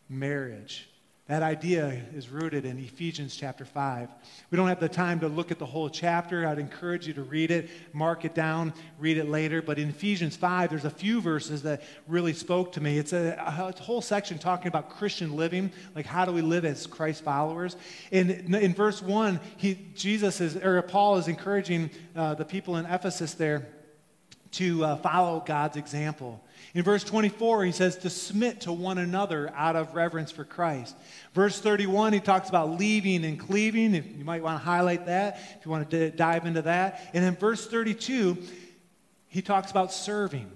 marriage. 0.09 0.89
That 1.29 1.43
idea 1.43 2.03
is 2.15 2.29
rooted 2.29 2.65
in 2.65 2.79
Ephesians 2.79 3.35
chapter 3.35 3.65
5. 3.65 4.09
We 4.53 4.57
don't 4.57 4.69
have 4.69 4.79
the 4.79 4.89
time 4.89 5.19
to 5.21 5.29
look 5.29 5.51
at 5.51 5.59
the 5.59 5.67
whole 5.67 5.91
chapter. 5.91 6.47
I'd 6.47 6.61
encourage 6.61 7.09
you 7.09 7.15
to 7.15 7.25
read 7.25 7.51
it, 7.51 7.69
mark 7.93 8.25
it 8.25 8.33
down, 8.33 8.73
read 9.01 9.19
it 9.19 9.29
later. 9.29 9.61
But 9.61 9.81
in 9.81 9.89
Ephesians 9.89 10.37
5, 10.37 10.71
there's 10.71 10.85
a 10.85 10.91
few 10.91 11.21
verses 11.21 11.65
that 11.65 11.83
really 12.07 12.33
spoke 12.33 12.71
to 12.75 12.81
me. 12.81 12.97
It's 12.97 13.13
a, 13.13 13.35
a 13.45 13.83
whole 13.83 14.01
section 14.01 14.39
talking 14.39 14.69
about 14.69 14.89
Christian 14.89 15.35
living, 15.35 15.73
like 15.97 16.07
how 16.07 16.27
do 16.27 16.31
we 16.31 16.43
live 16.43 16.65
as 16.65 16.87
Christ 16.87 17.25
followers. 17.25 17.75
In, 18.13 18.55
in 18.55 18.73
verse 18.73 19.03
1, 19.03 19.41
he, 19.57 19.85
Jesus 19.97 20.41
is, 20.41 20.55
or 20.55 20.81
Paul 20.83 21.17
is 21.17 21.27
encouraging 21.27 21.91
uh, 22.15 22.35
the 22.35 22.45
people 22.45 22.77
in 22.77 22.87
Ephesus 22.87 23.35
there 23.35 23.67
to 24.53 24.85
uh, 24.85 24.97
follow 24.99 25.43
God's 25.45 25.77
example. 25.77 26.41
In 26.75 26.83
verse 26.83 27.05
24, 27.05 27.65
he 27.65 27.73
says 27.73 27.97
to 27.99 28.11
submit 28.11 28.63
to 28.63 28.73
one 28.73 28.99
another 28.99 29.53
out 29.55 29.77
of 29.77 29.95
reverence 29.95 30.31
for 30.31 30.45
Christ. 30.45 30.97
Verse 31.35 31.61
31, 31.61 32.13
he 32.13 32.21
talks 32.21 32.49
about 32.49 32.79
leaving 32.79 33.25
and 33.25 33.39
cleaving. 33.39 33.95
If 33.95 34.07
you 34.17 34.25
might 34.25 34.43
want 34.43 34.61
to 34.61 34.65
highlight 34.65 35.07
that 35.07 35.39
if 35.59 35.65
you 35.65 35.71
want 35.71 35.91
to 35.91 36.11
dive 36.11 36.47
into 36.47 36.63
that. 36.63 37.11
And 37.15 37.25
in 37.25 37.35
verse 37.37 37.67
32, 37.67 38.37
he 39.29 39.43
talks 39.43 39.71
about 39.71 39.93
serving 39.93 40.51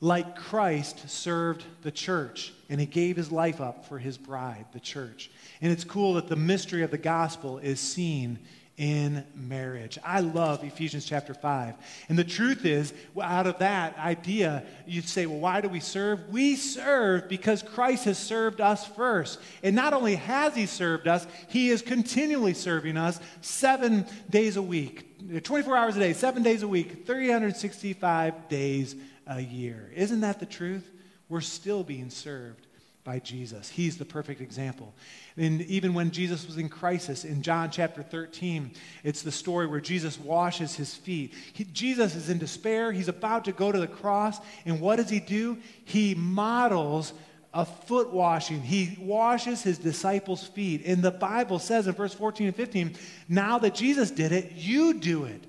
like 0.00 0.34
Christ 0.34 1.08
served 1.10 1.64
the 1.82 1.90
church, 1.90 2.54
and 2.70 2.80
he 2.80 2.86
gave 2.86 3.16
his 3.16 3.30
life 3.30 3.60
up 3.60 3.84
for 3.84 3.98
his 3.98 4.16
bride, 4.16 4.64
the 4.72 4.80
church. 4.80 5.30
And 5.60 5.70
it's 5.70 5.84
cool 5.84 6.14
that 6.14 6.28
the 6.28 6.36
mystery 6.36 6.82
of 6.82 6.90
the 6.90 6.98
gospel 6.98 7.58
is 7.58 7.78
seen 7.78 8.38
in 8.80 9.22
marriage. 9.34 9.98
I 10.02 10.20
love 10.20 10.64
Ephesians 10.64 11.04
chapter 11.04 11.34
5. 11.34 11.74
And 12.08 12.18
the 12.18 12.24
truth 12.24 12.64
is, 12.64 12.94
out 13.22 13.46
of 13.46 13.58
that 13.58 13.98
idea, 13.98 14.64
you'd 14.86 15.06
say, 15.06 15.26
well, 15.26 15.38
why 15.38 15.60
do 15.60 15.68
we 15.68 15.80
serve? 15.80 16.30
We 16.30 16.56
serve 16.56 17.28
because 17.28 17.62
Christ 17.62 18.06
has 18.06 18.16
served 18.16 18.58
us 18.62 18.86
first. 18.86 19.38
And 19.62 19.76
not 19.76 19.92
only 19.92 20.14
has 20.14 20.56
he 20.56 20.64
served 20.64 21.06
us, 21.08 21.26
he 21.50 21.68
is 21.68 21.82
continually 21.82 22.54
serving 22.54 22.96
us 22.96 23.20
seven 23.42 24.06
days 24.30 24.56
a 24.56 24.62
week, 24.62 25.44
24 25.44 25.76
hours 25.76 25.96
a 25.98 26.00
day, 26.00 26.14
seven 26.14 26.42
days 26.42 26.62
a 26.62 26.68
week, 26.68 27.06
365 27.06 28.48
days 28.48 28.96
a 29.26 29.42
year. 29.42 29.92
Isn't 29.94 30.22
that 30.22 30.40
the 30.40 30.46
truth? 30.46 30.90
We're 31.28 31.42
still 31.42 31.84
being 31.84 32.08
served 32.08 32.66
by 33.10 33.18
Jesus. 33.18 33.68
He's 33.68 33.98
the 33.98 34.04
perfect 34.04 34.40
example. 34.40 34.94
And 35.36 35.62
even 35.62 35.94
when 35.94 36.12
Jesus 36.12 36.46
was 36.46 36.58
in 36.58 36.68
crisis 36.68 37.24
in 37.24 37.42
John 37.42 37.68
chapter 37.72 38.04
13, 38.04 38.70
it's 39.02 39.22
the 39.22 39.32
story 39.32 39.66
where 39.66 39.80
Jesus 39.80 40.16
washes 40.16 40.76
his 40.76 40.94
feet. 40.94 41.34
He, 41.52 41.64
Jesus 41.64 42.14
is 42.14 42.30
in 42.30 42.38
despair. 42.38 42.92
He's 42.92 43.08
about 43.08 43.46
to 43.46 43.52
go 43.52 43.72
to 43.72 43.80
the 43.80 43.88
cross. 43.88 44.38
And 44.64 44.80
what 44.80 44.94
does 44.94 45.10
he 45.10 45.18
do? 45.18 45.58
He 45.84 46.14
models 46.14 47.12
a 47.52 47.64
foot 47.64 48.12
washing. 48.12 48.62
He 48.62 48.96
washes 49.00 49.60
his 49.60 49.78
disciples' 49.78 50.46
feet. 50.46 50.82
And 50.86 51.02
the 51.02 51.10
Bible 51.10 51.58
says 51.58 51.88
in 51.88 51.94
verse 51.94 52.14
14 52.14 52.46
and 52.46 52.54
15, 52.54 52.94
now 53.28 53.58
that 53.58 53.74
Jesus 53.74 54.12
did 54.12 54.30
it, 54.30 54.52
you 54.52 54.94
do 54.94 55.24
it. 55.24 55.42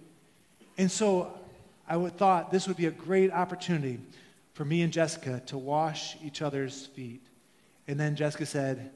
And 0.80 0.90
so 0.90 1.32
I 1.88 1.96
would, 1.96 2.18
thought 2.18 2.52
this 2.52 2.68
would 2.68 2.78
be 2.78 2.88
a 2.88 2.92
great 2.92 3.32
opportunity 3.32 4.00
for 4.56 4.66
me 4.66 4.82
and 4.82 4.92
Jessica 4.92 5.44
to 5.46 5.60
wash 5.60 6.18
each 6.24 6.42
other's 6.42 6.88
feet. 6.88 7.22
And 7.92 8.00
then 8.00 8.16
Jessica 8.16 8.46
said, 8.46 8.90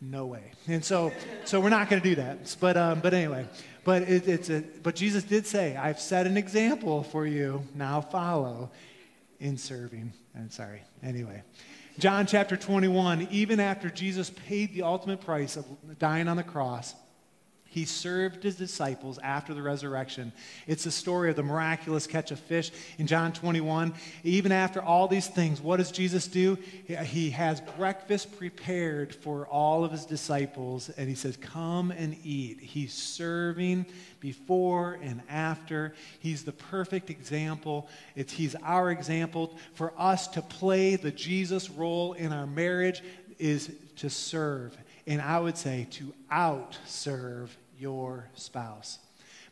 no 0.00 0.24
way. 0.26 0.52
And 0.68 0.84
so, 0.84 1.12
so 1.44 1.60
we're 1.60 1.68
not 1.68 1.90
going 1.90 2.00
to 2.00 2.08
do 2.08 2.14
that. 2.14 2.56
But, 2.60 2.76
um, 2.76 3.00
but 3.00 3.12
anyway, 3.12 3.44
but 3.82 4.02
it, 4.02 4.28
it's 4.28 4.50
a, 4.50 4.62
but 4.84 4.94
Jesus 4.94 5.24
did 5.24 5.48
say, 5.48 5.76
I've 5.76 5.98
set 5.98 6.28
an 6.28 6.36
example 6.36 7.02
for 7.02 7.26
you. 7.26 7.64
Now 7.74 8.02
follow 8.02 8.70
in 9.40 9.58
serving. 9.58 10.12
I'm 10.36 10.50
sorry. 10.50 10.82
Anyway, 11.02 11.42
John 11.98 12.24
chapter 12.24 12.56
21, 12.56 13.26
even 13.32 13.58
after 13.58 13.90
Jesus 13.90 14.30
paid 14.30 14.72
the 14.72 14.82
ultimate 14.82 15.20
price 15.20 15.56
of 15.56 15.66
dying 15.98 16.28
on 16.28 16.36
the 16.36 16.44
cross, 16.44 16.94
he 17.70 17.84
served 17.84 18.42
his 18.42 18.56
disciples 18.56 19.20
after 19.22 19.54
the 19.54 19.62
resurrection. 19.62 20.32
It's 20.66 20.82
the 20.82 20.90
story 20.90 21.30
of 21.30 21.36
the 21.36 21.44
miraculous 21.44 22.04
catch 22.04 22.32
of 22.32 22.40
fish 22.40 22.72
in 22.98 23.06
John 23.06 23.32
21. 23.32 23.94
Even 24.24 24.50
after 24.50 24.82
all 24.82 25.06
these 25.06 25.28
things, 25.28 25.60
what 25.60 25.76
does 25.76 25.92
Jesus 25.92 26.26
do? 26.26 26.58
He 27.04 27.30
has 27.30 27.60
breakfast 27.76 28.36
prepared 28.36 29.14
for 29.14 29.46
all 29.46 29.84
of 29.84 29.92
his 29.92 30.04
disciples, 30.04 30.90
and 30.90 31.08
he 31.08 31.14
says, 31.14 31.36
Come 31.36 31.92
and 31.92 32.16
eat. 32.24 32.58
He's 32.60 32.92
serving 32.92 33.86
before 34.18 34.98
and 35.00 35.22
after. 35.28 35.94
He's 36.18 36.42
the 36.42 36.52
perfect 36.52 37.08
example. 37.08 37.88
It's, 38.16 38.32
he's 38.32 38.56
our 38.64 38.90
example. 38.90 39.56
For 39.74 39.92
us 39.96 40.26
to 40.28 40.42
play 40.42 40.96
the 40.96 41.12
Jesus 41.12 41.70
role 41.70 42.14
in 42.14 42.32
our 42.32 42.48
marriage 42.48 43.00
is 43.38 43.70
to 43.98 44.10
serve 44.10 44.76
and 45.06 45.20
I 45.20 45.38
would 45.38 45.56
say 45.56 45.86
to 45.92 46.12
outserve 46.32 47.48
your 47.78 48.28
spouse. 48.34 48.98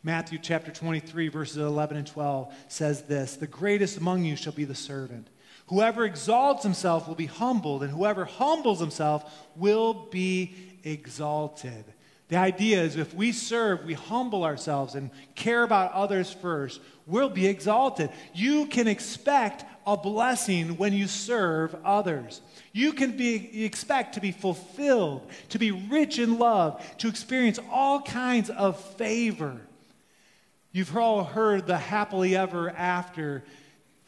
Matthew 0.02 0.38
chapter 0.38 0.70
23, 0.70 1.28
verses 1.28 1.56
11 1.56 1.96
and 1.96 2.06
12 2.06 2.54
says 2.68 3.02
this 3.02 3.36
The 3.36 3.46
greatest 3.46 3.98
among 3.98 4.24
you 4.24 4.36
shall 4.36 4.52
be 4.52 4.64
the 4.64 4.74
servant. 4.74 5.28
Whoever 5.66 6.04
exalts 6.04 6.62
himself 6.62 7.08
will 7.08 7.14
be 7.14 7.26
humbled, 7.26 7.82
and 7.82 7.92
whoever 7.92 8.24
humbles 8.24 8.80
himself 8.80 9.46
will 9.56 10.08
be 10.10 10.54
exalted. 10.84 11.84
The 12.28 12.36
idea 12.36 12.82
is 12.82 12.96
if 12.96 13.14
we 13.14 13.32
serve, 13.32 13.84
we 13.84 13.94
humble 13.94 14.44
ourselves 14.44 14.94
and 14.94 15.10
care 15.34 15.62
about 15.62 15.92
others 15.92 16.32
first, 16.32 16.80
we'll 17.06 17.30
be 17.30 17.46
exalted. 17.46 18.10
You 18.34 18.66
can 18.66 18.86
expect 18.86 19.64
a 19.86 19.96
blessing 19.96 20.76
when 20.76 20.92
you 20.92 21.06
serve 21.06 21.74
others. 21.84 22.42
You 22.72 22.92
can 22.92 23.16
be, 23.16 23.64
expect 23.64 24.14
to 24.14 24.20
be 24.20 24.32
fulfilled, 24.32 25.28
to 25.50 25.58
be 25.58 25.70
rich 25.70 26.18
in 26.18 26.38
love, 26.38 26.84
to 26.98 27.08
experience 27.08 27.58
all 27.70 28.02
kinds 28.02 28.50
of 28.50 28.78
favor. 28.94 29.60
You've 30.72 30.96
all 30.96 31.24
heard 31.24 31.66
the 31.66 31.78
happily 31.78 32.36
ever 32.36 32.70
after 32.70 33.42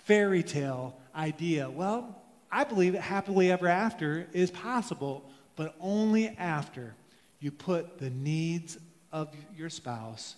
fairy 0.05 0.43
tale 0.43 0.97
idea. 1.15 1.71
Well, 1.71 2.17
I 2.53 2.65
believe 2.65 2.95
that 2.95 3.03
happily 3.03 3.51
ever 3.51 3.69
after 3.69 4.27
is 4.33 4.51
possible, 4.51 5.29
but 5.57 5.75
only 5.81 6.29
after 6.29 6.95
you 7.41 7.51
put 7.51 7.99
the 7.99 8.11
needs 8.11 8.77
of 9.13 9.29
your 9.57 9.71
spouse 9.71 10.35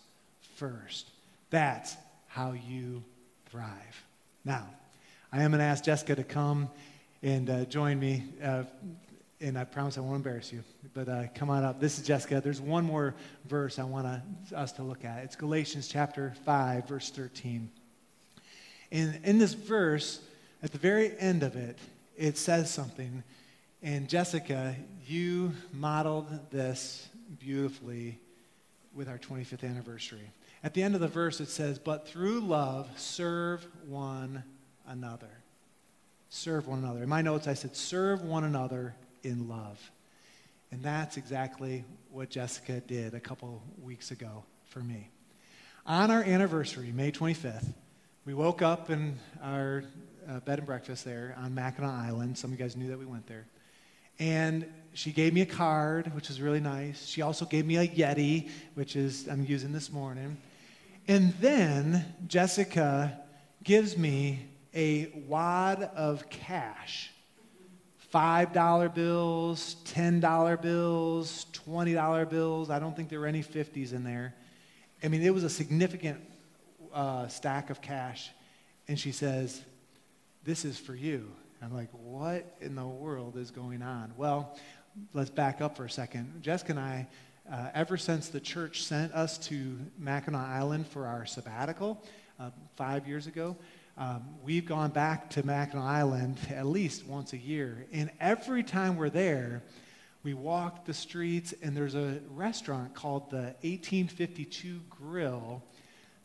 first. 0.57 1.11
That's 1.51 1.97
how 2.29 2.53
you 2.53 3.03
thrive. 3.51 4.05
Now, 4.45 4.67
I 5.33 5.43
am 5.43 5.51
going 5.51 5.59
to 5.59 5.65
ask 5.65 5.85
Jessica 5.85 6.15
to 6.17 6.25
come 6.25 6.71
and 7.23 7.49
uh, 7.49 7.65
join 7.67 7.99
me. 7.99 8.25
Uh, 8.43 8.65
and 9.41 9.59
I 9.59 9.65
promise 9.65 9.99
I 9.99 10.01
won't 10.03 10.17
embarrass 10.17 10.53
you, 10.53 10.63
but 10.95 11.09
uh, 11.09 11.25
come 11.35 11.51
on 11.51 11.65
up. 11.65 11.81
This 11.81 11.99
is 11.99 12.07
Jessica. 12.07 12.41
There's 12.41 12.61
one 12.61 12.85
more 12.85 13.15
verse 13.47 13.81
I 13.81 13.85
want 13.85 14.07
us 14.55 14.73
to 14.73 14.85
look 14.85 15.05
at. 15.05 15.25
It's 15.25 15.35
Galatians 15.35 15.89
chapter 15.89 16.33
5, 16.45 16.87
verse 16.87 17.11
13. 17.11 17.69
And 18.93 19.19
in 19.25 19.39
this 19.39 19.55
verse, 19.55 20.21
at 20.63 20.71
the 20.71 20.79
very 20.79 21.19
end 21.19 21.43
of 21.43 21.57
it, 21.57 21.77
it 22.17 22.39
says 22.39 22.73
something. 22.73 23.25
And 23.83 24.09
Jessica, 24.09 24.77
you 25.09 25.53
modeled 25.73 26.29
this 26.53 27.09
beautifully 27.41 28.21
with 28.95 29.09
our 29.09 29.19
25th 29.19 29.69
anniversary. 29.69 30.31
At 30.63 30.75
the 30.75 30.85
end 30.85 30.95
of 30.95 31.01
the 31.01 31.09
verse, 31.09 31.41
it 31.41 31.49
says, 31.49 31.81
But 31.81 32.07
through 32.07 32.43
love, 32.43 32.89
serve 32.97 33.67
one 33.89 34.45
another 34.87 35.42
serve 36.35 36.67
one 36.67 36.79
another. 36.79 37.03
In 37.03 37.11
my 37.11 37.21
notes, 37.21 37.47
I 37.47 37.53
said, 37.53 37.77
serve 37.77 38.23
one 38.23 38.45
another 38.45 38.95
in 39.23 39.51
love. 39.51 39.79
And 40.71 40.83
that's 40.83 41.19
exactly 41.19 41.85
what 42.11 42.31
Jessica 42.31 42.81
did 42.81 43.13
a 43.13 43.21
couple 43.21 43.63
weeks 43.83 44.13
ago 44.13 44.43
for 44.65 44.81
me. 44.81 45.11
On 45.85 46.11
our 46.11 46.23
anniversary, 46.23 46.91
May 46.91 47.13
25th, 47.13 47.75
we 48.25 48.33
woke 48.33 48.63
up 48.63 48.89
in 48.89 49.19
our 49.43 49.85
uh, 50.27 50.41
bed 50.41 50.57
and 50.57 50.67
breakfast 50.67 51.05
there 51.05 51.37
on 51.37 51.55
Mackinac 51.55 51.91
Island. 51.91 52.39
Some 52.39 52.51
of 52.51 52.59
you 52.59 52.65
guys 52.65 52.79
knew 52.79 52.89
that 52.89 52.99
we 52.99 53.05
went 53.05 53.27
there. 53.27 53.47
And 54.19 54.65
she 54.95 55.13
gave 55.13 55.35
me 55.35 55.43
a 55.43 55.47
card, 55.47 56.15
which 56.15 56.29
was 56.29 56.41
really 56.41 56.61
nice. 56.61 57.05
She 57.05 57.21
also 57.21 57.45
gave 57.45 57.67
me 57.67 57.77
a 57.77 57.87
Yeti, 57.87 58.49
which 58.73 58.97
is 58.97 59.29
I'm 59.29 59.45
using 59.45 59.73
this 59.73 59.93
morning. 59.93 60.39
And 61.07 61.35
then 61.41 62.07
Jessica 62.27 63.21
gives 63.63 63.99
me 63.99 64.49
a 64.75 65.25
wad 65.27 65.83
of 65.95 66.29
cash 66.31 67.11
$5 68.13 68.95
bills, 68.95 69.77
$10 69.87 70.61
bills, 70.61 71.47
$20 71.67 72.29
bills. 72.29 72.69
I 72.69 72.79
don't 72.79 72.95
think 72.95 73.09
there 73.09 73.21
were 73.21 73.27
any 73.27 73.43
50s 73.43 73.95
in 73.95 74.05
there. 74.05 74.35
I 75.03 75.09
mean, 75.09 75.23
it 75.23 75.33
was 75.33 75.45
a 75.45 75.51
significant 75.51 76.21
uh, 76.93 77.29
stack 77.29 77.71
of 77.71 77.81
cash. 77.81 78.31
And 78.87 78.99
she 78.99 79.13
says, 79.13 79.63
This 80.45 80.65
is 80.65 80.79
for 80.79 80.95
you. 80.95 81.33
I'm 81.63 81.75
like, 81.75 81.89
What 81.93 82.55
in 82.61 82.75
the 82.75 82.87
world 82.87 83.37
is 83.39 83.51
going 83.51 83.81
on? 83.81 84.13
Well, 84.17 84.59
let's 85.15 85.31
back 85.31 85.63
up 85.63 85.77
for 85.77 85.87
a 85.87 85.91
second. 85.91 86.43
Jessica 86.43 86.73
and 86.73 86.81
I, 86.81 87.09
uh, 87.51 87.71
ever 87.75 87.97
since 87.97 88.29
the 88.29 88.41
church 88.41 88.83
sent 88.85 89.13
us 89.15 89.39
to 89.39 89.79
Mackinac 89.99 90.49
Island 90.49 90.87
for 90.87 91.07
our 91.07 91.25
sabbatical 91.25 92.03
uh, 92.39 92.51
five 92.77 93.09
years 93.09 93.27
ago, 93.27 93.57
um, 93.99 94.23
we've 94.43 94.65
gone 94.65 94.91
back 94.91 95.31
to 95.31 95.45
Mackinac 95.45 95.85
Island 95.85 96.39
at 96.51 96.67
least 96.67 97.07
once 97.07 97.33
a 97.33 97.39
year. 97.39 97.87
And 97.93 98.11
every 98.21 98.63
time 98.63 98.97
we're 98.97 99.11
there, 99.11 99.63
we 100.23 100.35
walk 100.35 100.85
the 100.85 100.95
streets, 100.95 101.53
and 101.63 101.77
there's 101.77 101.95
a 101.95 102.21
restaurant 102.31 102.95
called 102.95 103.31
the 103.31 103.55
1852 103.63 104.81
Grill 104.89 105.63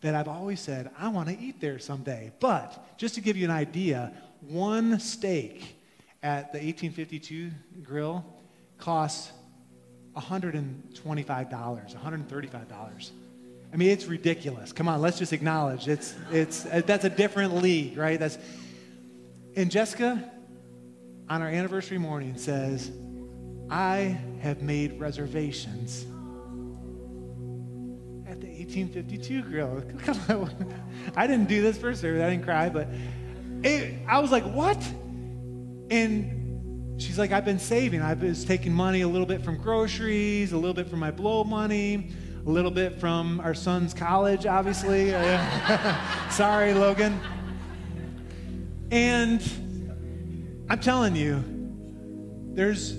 that 0.02 0.14
I've 0.14 0.28
always 0.28 0.60
said, 0.60 0.92
I 0.98 1.08
want 1.10 1.30
to 1.30 1.40
eat 1.40 1.60
there 1.60 1.80
someday. 1.80 2.32
But 2.40 2.98
just 2.98 3.16
to 3.16 3.22
give 3.22 3.36
you 3.36 3.46
an 3.46 3.52
idea, 3.52 4.14
one 4.42 5.00
steak 5.00 5.76
at 6.22 6.54
the 6.54 6.60
1852 6.60 7.52
Grill 7.84 8.24
costs 8.78 9.32
$125, 10.16 11.26
$135. 11.26 13.12
I 13.74 13.76
mean, 13.76 13.90
it's 13.90 14.06
ridiculous. 14.06 14.72
Come 14.72 14.88
on, 14.88 15.02
let's 15.02 15.20
just 15.20 15.34
acknowledge 15.34 15.88
it's 15.88 16.16
it's 16.32 16.66
uh, 16.66 16.82
that's 16.86 17.06
a 17.06 17.10
different 17.10 17.56
league, 17.56 17.98
right? 17.98 18.20
That's 18.20 18.38
and 19.56 19.70
Jessica 19.70 20.32
on 21.30 21.42
our 21.42 21.50
anniversary 21.50 21.98
morning 21.98 22.38
says, 22.38 22.92
"I 23.70 24.18
have 24.42 24.62
made 24.62 25.00
reservations 25.00 26.04
at 28.26 28.40
the 28.40 28.48
1852 28.48 29.42
grill." 29.44 29.84
I 31.16 31.28
didn't 31.28 31.50
do 31.50 31.62
this 31.62 31.78
for 31.78 31.94
service. 31.94 32.24
I 32.24 32.30
didn't 32.30 32.46
cry, 32.46 32.70
but 32.70 32.88
it, 33.64 34.00
I 34.08 34.20
was 34.20 34.32
like, 34.32 34.46
"What?" 34.46 34.82
And 35.92 37.02
she's 37.02 37.20
like, 37.20 37.34
"I've 37.34 37.46
been 37.46 37.60
saving. 37.60 38.02
I've 38.02 38.22
been 38.22 38.34
taking 38.34 38.72
money 38.72 39.02
a 39.02 39.08
little 39.10 39.28
bit 39.28 39.44
from 39.44 39.58
groceries, 39.58 40.54
a 40.54 40.56
little 40.56 40.74
bit 40.74 40.88
from 40.88 41.00
my 41.00 41.12
blow 41.12 41.44
money." 41.44 42.12
A 42.48 42.50
little 42.50 42.72
bit 42.72 42.98
from 42.98 43.42
our 43.42 43.54
son's 43.54 43.94
college, 43.94 44.46
obviously. 44.46 45.12
Sorry, 46.32 46.74
Logan. 46.74 47.20
And 48.90 49.42
I'm 50.70 50.80
telling 50.80 51.14
you, 51.18 51.44
there's 52.54 52.98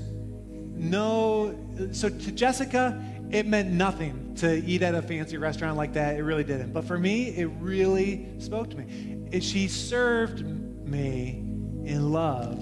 no. 0.75 1.59
So 1.93 2.11
to 2.11 2.33
Jessica, 2.33 3.03
it 3.31 3.47
meant 3.47 3.71
nothing 3.71 4.35
to 4.37 4.63
eat 4.65 4.83
at 4.83 4.95
a 4.95 5.01
fancy 5.01 5.39
restaurant 5.39 5.79
like 5.79 5.95
that. 5.95 6.17
It 6.17 6.25
really 6.25 6.45
didn't. 6.45 6.75
But 6.75 6.85
for 6.85 6.99
me, 6.99 7.29
it 7.29 7.47
really 7.59 8.29
spoke 8.41 8.69
to 8.71 8.77
me. 8.77 9.41
She 9.41 9.67
served 9.69 10.43
me 10.43 11.39
in 11.87 12.13
love 12.13 12.59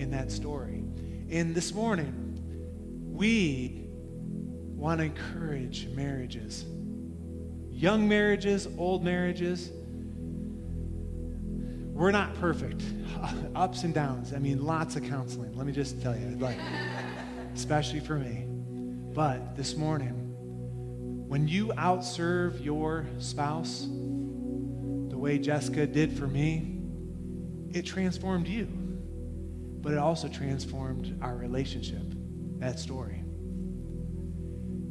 in 0.00 0.10
that 0.10 0.32
story. 0.32 0.82
And 1.30 1.54
this 1.54 1.72
morning, 1.72 3.12
we 3.12 3.83
want 4.84 5.00
to 5.00 5.06
encourage 5.06 5.88
marriages 5.94 6.66
young 7.70 8.06
marriages, 8.08 8.68
old 8.78 9.02
marriages. 9.02 9.72
we're 11.92 12.10
not 12.10 12.34
perfect. 12.34 12.82
Ups 13.54 13.82
and 13.82 13.92
downs. 13.92 14.32
I 14.32 14.38
mean, 14.38 14.64
lots 14.64 14.96
of 14.96 15.04
counseling. 15.04 15.56
Let 15.56 15.66
me 15.66 15.72
just 15.72 16.00
tell 16.00 16.16
you, 16.16 16.36
like, 16.38 16.58
especially 17.54 18.00
for 18.00 18.16
me. 18.16 18.44
But 19.12 19.56
this 19.56 19.76
morning, 19.76 20.14
when 21.28 21.48
you 21.48 21.68
outserve 21.78 22.64
your 22.64 23.06
spouse 23.18 23.86
the 23.88 25.18
way 25.18 25.38
Jessica 25.38 25.86
did 25.86 26.16
for 26.16 26.26
me, 26.26 26.80
it 27.72 27.82
transformed 27.86 28.46
you. 28.46 28.66
But 28.66 29.94
it 29.94 29.98
also 29.98 30.28
transformed 30.28 31.18
our 31.22 31.36
relationship, 31.36 32.04
that 32.58 32.78
story. 32.78 33.23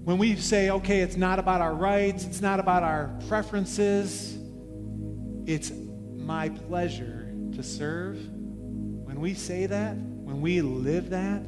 When 0.04 0.18
we 0.18 0.36
say, 0.36 0.70
okay, 0.70 1.00
it's 1.00 1.16
not 1.16 1.40
about 1.40 1.62
our 1.62 1.74
rights, 1.74 2.26
it's 2.26 2.42
not 2.42 2.60
about 2.60 2.84
our 2.84 3.18
preferences, 3.30 4.38
it's 5.46 5.72
my 6.14 6.50
pleasure 6.50 7.34
to 7.54 7.64
serve. 7.64 8.18
When 8.18 9.22
we 9.22 9.34
say 9.34 9.66
that, 9.66 9.96
when 9.96 10.42
we 10.42 10.62
live 10.62 11.12
that, 11.12 11.42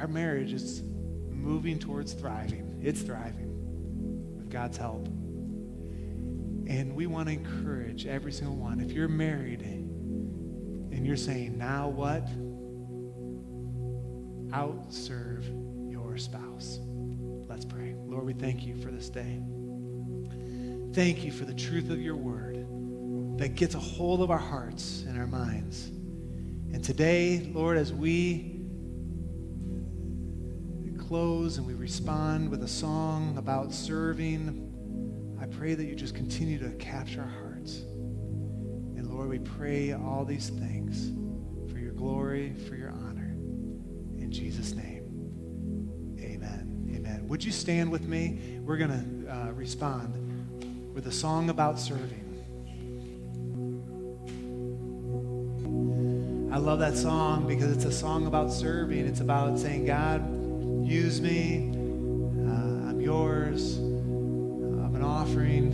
our 0.00 0.08
marriage 0.08 0.52
is 0.52 0.82
moving 1.30 1.78
towards 1.78 2.12
thriving. 2.12 2.80
It's 2.82 3.02
thriving 3.02 4.36
with 4.36 4.50
God's 4.50 4.76
help. 4.76 5.06
And 6.66 6.96
we 6.96 7.06
want 7.06 7.28
to 7.28 7.34
encourage 7.34 8.06
every 8.06 8.32
single 8.32 8.56
one. 8.56 8.80
If 8.80 8.90
you're 8.90 9.06
married 9.06 9.60
and 9.60 11.06
you're 11.06 11.16
saying, 11.16 11.56
now 11.56 11.86
what? 11.86 12.26
Outserve 14.50 15.44
spouse. 16.18 16.78
Let's 17.48 17.64
pray. 17.64 17.94
Lord, 18.06 18.24
we 18.24 18.32
thank 18.32 18.66
you 18.66 18.74
for 18.76 18.90
this 18.90 19.08
day. 19.08 19.40
Thank 20.92 21.24
you 21.24 21.32
for 21.32 21.44
the 21.44 21.54
truth 21.54 21.90
of 21.90 22.00
your 22.00 22.16
word 22.16 22.66
that 23.38 23.54
gets 23.56 23.74
a 23.74 23.80
hold 23.80 24.22
of 24.22 24.30
our 24.30 24.38
hearts 24.38 25.04
and 25.08 25.18
our 25.18 25.26
minds. 25.26 25.86
And 26.72 26.82
today, 26.84 27.50
Lord, 27.52 27.76
as 27.76 27.92
we 27.92 28.54
close 31.08 31.58
and 31.58 31.66
we 31.66 31.74
respond 31.74 32.50
with 32.50 32.62
a 32.62 32.68
song 32.68 33.36
about 33.36 33.72
serving, 33.72 35.36
I 35.40 35.46
pray 35.46 35.74
that 35.74 35.84
you 35.84 35.94
just 35.94 36.14
continue 36.14 36.58
to 36.58 36.70
capture 36.76 37.20
our 37.20 37.28
hearts. 37.28 37.80
And 38.96 39.08
Lord, 39.12 39.28
we 39.28 39.38
pray 39.38 39.92
all 39.92 40.24
these 40.24 40.48
things 40.48 41.12
for 41.70 41.78
your 41.78 41.92
glory, 41.92 42.54
for 42.68 42.76
your 42.76 42.90
honor. 42.90 43.32
In 44.18 44.30
Jesus' 44.30 44.74
name, 44.74 44.93
Would 47.28 47.44
you 47.44 47.52
stand 47.52 47.90
with 47.90 48.06
me? 48.06 48.58
We're 48.64 48.76
going 48.76 49.24
to 49.24 49.32
uh, 49.32 49.50
respond 49.52 50.92
with 50.94 51.06
a 51.06 51.12
song 51.12 51.50
about 51.50 51.78
serving. 51.78 52.20
I 56.52 56.58
love 56.58 56.78
that 56.78 56.96
song 56.96 57.46
because 57.46 57.76
it's 57.76 57.84
a 57.84 57.92
song 57.92 58.26
about 58.26 58.52
serving. 58.52 59.06
It's 59.06 59.20
about 59.20 59.58
saying, 59.58 59.86
God, 59.86 60.22
Use 60.84 61.18
me. 61.18 61.70
Uh, 62.46 62.90
I'm 62.90 63.00
yours. 63.00 63.78
I'm 63.78 64.94
an 64.94 65.02
offering. 65.02 65.72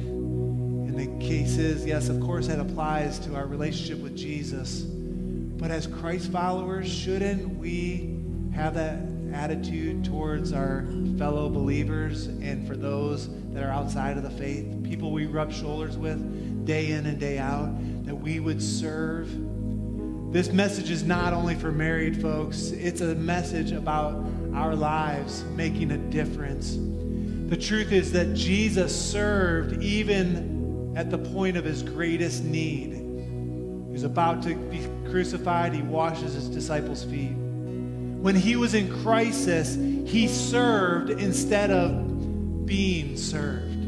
And 0.89 0.97
the 0.97 1.27
case 1.27 1.57
is, 1.59 1.85
yes, 1.85 2.09
of 2.09 2.21
course, 2.21 2.47
that 2.47 2.61
applies 2.61 3.19
to 3.21 3.35
our 3.35 3.47
relationship 3.47 3.99
with 3.99 4.17
Jesus. 4.17 4.83
But 4.83 5.73
as 5.73 5.89
Christ 5.89 6.31
followers, 6.31 6.89
shouldn't 6.89 7.59
we 7.59 8.21
have 8.55 8.75
that 8.75 9.01
attitude 9.35 10.05
towards 10.05 10.53
our 10.53 10.85
fellow 11.18 11.49
believers 11.49 12.26
and 12.26 12.66
for 12.66 12.76
those 12.76 13.28
that 13.53 13.62
are 13.62 13.70
outside 13.70 14.16
of 14.16 14.22
the 14.22 14.31
faith, 14.31 14.66
people 14.85 15.12
we 15.12 15.26
rub 15.26 15.53
shoulders 15.53 15.97
with 15.97 16.64
day 16.64 16.93
in 16.93 17.07
and 17.07 17.18
day 17.18 17.39
out, 17.39 17.70
that 18.05 18.14
we 18.14 18.41
would 18.41 18.62
serve? 18.62 19.28
This 20.33 20.53
message 20.53 20.91
is 20.91 21.03
not 21.03 21.33
only 21.33 21.57
for 21.57 21.72
married 21.72 22.20
folks, 22.22 22.70
it's 22.70 23.01
a 23.01 23.14
message 23.14 23.72
about 23.72 24.24
our 24.55 24.74
lives 24.74 25.43
making 25.57 25.91
a 25.91 25.99
difference. 25.99 26.76
The 27.51 27.57
truth 27.57 27.91
is 27.91 28.12
that 28.12 28.35
Jesus 28.35 28.95
served 28.95 29.83
even 29.83 30.95
at 30.97 31.11
the 31.11 31.18
point 31.18 31.57
of 31.57 31.64
his 31.64 31.83
greatest 31.83 32.45
need. 32.45 32.95
He 32.95 33.93
was 33.93 34.05
about 34.05 34.43
to 34.45 34.55
be 34.55 34.87
crucified, 35.11 35.72
he 35.72 35.83
washes 35.83 36.35
his 36.35 36.49
disciples' 36.49 37.03
feet. 37.03 37.35
When 38.21 38.35
he 38.35 38.57
was 38.57 38.75
in 38.75 39.03
crisis, 39.03 39.77
he 39.77 40.29
served 40.29 41.09
instead 41.09 41.71
of 41.71 42.66
being 42.66 43.16
served. 43.16 43.79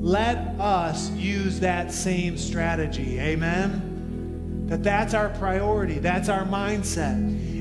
Let 0.00 0.38
us 0.58 1.10
use 1.10 1.60
that 1.60 1.92
same 1.92 2.38
strategy. 2.38 3.20
Amen. 3.20 4.66
That 4.68 4.82
that's 4.82 5.12
our 5.12 5.28
priority. 5.30 5.98
That's 5.98 6.30
our 6.30 6.44
mindset. 6.44 7.14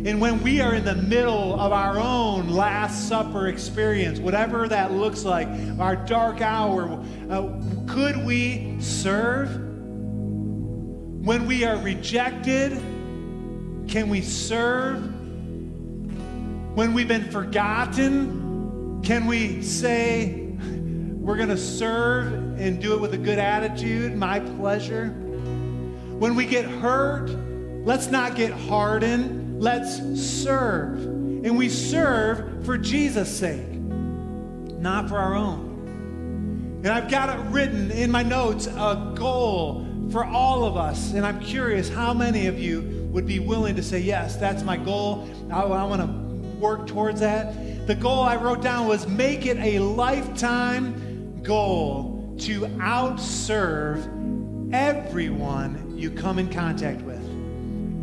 And 0.08 0.22
when 0.22 0.42
we 0.44 0.62
are 0.62 0.76
in 0.76 0.86
the 0.86 0.96
middle 0.96 1.60
of 1.60 1.72
our 1.72 2.00
own 2.00 2.48
Last 2.48 3.10
Supper 3.10 3.48
experience, 3.48 4.20
whatever 4.20 4.70
that 4.70 4.94
looks 4.94 5.26
like, 5.26 5.48
our 5.80 5.96
dark 5.96 6.40
hour, 6.42 7.04
uh, 7.30 7.50
could 7.88 8.24
we 8.24 8.80
serve? 8.80 9.50
When 11.26 11.48
we 11.48 11.66
are 11.66 11.78
rejected, 11.78 12.72
can 13.88 14.08
we 14.10 14.22
serve? 14.22 15.15
When 16.76 16.94
we've 16.94 17.08
been 17.08 17.32
forgotten, 17.32 19.02
can 19.04 19.26
we 19.26 19.62
say, 19.64 20.50
we're 21.20 21.38
going 21.38 21.50
to 21.50 21.58
serve 21.58 22.60
and 22.60 22.82
do 22.82 22.94
it 22.94 23.02
with 23.02 23.14
a 23.14 23.18
good 23.18 23.40
attitude, 23.40 24.16
my 24.16 24.40
pleasure? 24.40 25.08
When 25.08 26.36
we 26.36 26.46
get 26.46 26.66
hurt, 26.66 27.30
let's 27.86 28.08
not 28.08 28.36
get 28.36 28.52
hardened 28.52 29.46
Let's 29.58 30.02
serve. 30.22 31.00
And 31.00 31.58
we 31.58 31.70
serve 31.70 32.66
for 32.66 32.78
Jesus' 32.78 33.36
sake, 33.36 33.70
not 33.70 35.08
for 35.08 35.18
our 35.18 35.34
own. 35.34 36.82
And 36.84 36.90
I've 36.90 37.10
got 37.10 37.30
it 37.30 37.42
written 37.52 37.90
in 37.92 38.12
my 38.12 38.22
notes 38.22 38.68
a 38.68 39.14
goal 39.16 39.88
for 40.12 40.26
all 40.26 40.66
of 40.66 40.76
us. 40.76 41.14
And 41.14 41.26
I'm 41.26 41.40
curious 41.40 41.90
how 41.90 42.14
many 42.14 42.48
of 42.48 42.60
you 42.60 43.10
would 43.12 43.26
be 43.26 43.40
willing 43.40 43.76
to 43.78 43.84
say, 43.84 44.00
Yes, 44.00 44.36
that's 44.36 44.62
my 44.62 44.78
goal. 44.78 45.28
I, 45.50 45.62
I 45.62 45.84
want 45.86 46.02
to 46.02 46.08
work 46.60 46.88
towards 46.88 47.20
that. 47.20 47.88
The 47.88 47.96
goal 47.96 48.22
I 48.22 48.36
wrote 48.36 48.62
down 48.62 48.88
was 48.88 49.08
make 49.08 49.46
it 49.46 49.58
a 49.58 49.80
lifetime 49.80 51.42
goal 51.44 52.36
to 52.40 52.62
outserve 52.62 54.04
everyone 54.74 55.98
you 55.98 56.12
come 56.12 56.40
in 56.40 56.50
contact 56.50 57.02
with 57.02 57.26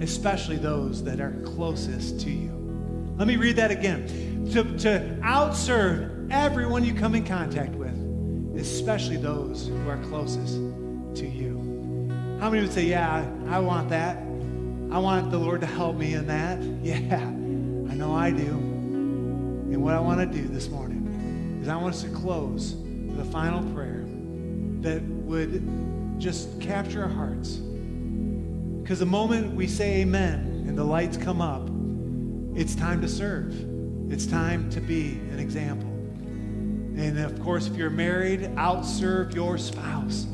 especially 0.03 0.57
those 0.57 1.03
that 1.05 1.21
are 1.21 1.33
closest 1.45 2.21
to 2.21 2.31
you. 2.31 2.51
Let 3.17 3.29
me 3.29 3.37
read 3.37 3.57
that 3.57 3.71
again. 3.71 4.07
To, 4.53 4.65
to 4.79 5.19
outserve 5.23 6.31
everyone 6.31 6.85
you 6.85 6.95
come 6.95 7.15
in 7.15 7.25
contact 7.25 7.75
with, 7.75 7.95
especially 8.59 9.17
those 9.17 9.69
who 9.69 9.89
are 9.89 9.99
closest 10.05 10.57
to 11.17 11.27
you. 11.27 12.09
How 12.41 12.51
many 12.51 12.63
would 12.63 12.73
say, 12.73 12.85
Yeah, 12.85 13.25
I 13.49 13.61
want 13.61 13.89
that? 13.91 14.17
I 14.91 14.99
want 14.99 15.31
the 15.31 15.39
Lord 15.39 15.61
to 15.61 15.67
help 15.67 15.97
me 15.97 16.15
in 16.15 16.27
that. 16.27 16.61
Yeah, 16.83 17.31
know 18.03 18.17
I 18.17 18.33
do. 18.33 18.43
And 18.43 19.81
what 19.81 19.95
I 19.95 20.01
want 20.01 20.19
to 20.19 20.27
do 20.27 20.49
this 20.49 20.69
morning 20.69 21.61
is 21.63 21.69
I 21.69 21.77
want 21.77 21.95
us 21.95 22.03
to 22.03 22.09
close 22.09 22.75
with 22.75 23.21
a 23.21 23.25
final 23.31 23.63
prayer 23.73 24.05
that 24.81 25.03
would 25.03 26.19
just 26.19 26.61
capture 26.61 27.05
our 27.05 27.09
hearts 27.09 27.61
because 28.83 28.99
the 28.99 29.07
moment 29.07 29.55
we 29.55 29.69
say 29.69 30.01
amen 30.01 30.65
and 30.67 30.77
the 30.77 30.83
lights 30.83 31.17
come 31.17 31.41
up, 31.41 31.69
it's 32.59 32.75
time 32.75 33.01
to 33.03 33.09
serve. 33.09 33.55
It's 34.13 34.27
time 34.27 34.69
to 34.71 34.81
be 34.81 35.13
an 35.31 35.39
example. 35.39 35.89
And 35.89 37.21
of 37.21 37.41
course, 37.41 37.69
if 37.69 37.77
you're 37.77 37.89
married, 37.89 38.41
outserve 38.57 39.33
your 39.33 39.59
spouse. 39.59 40.27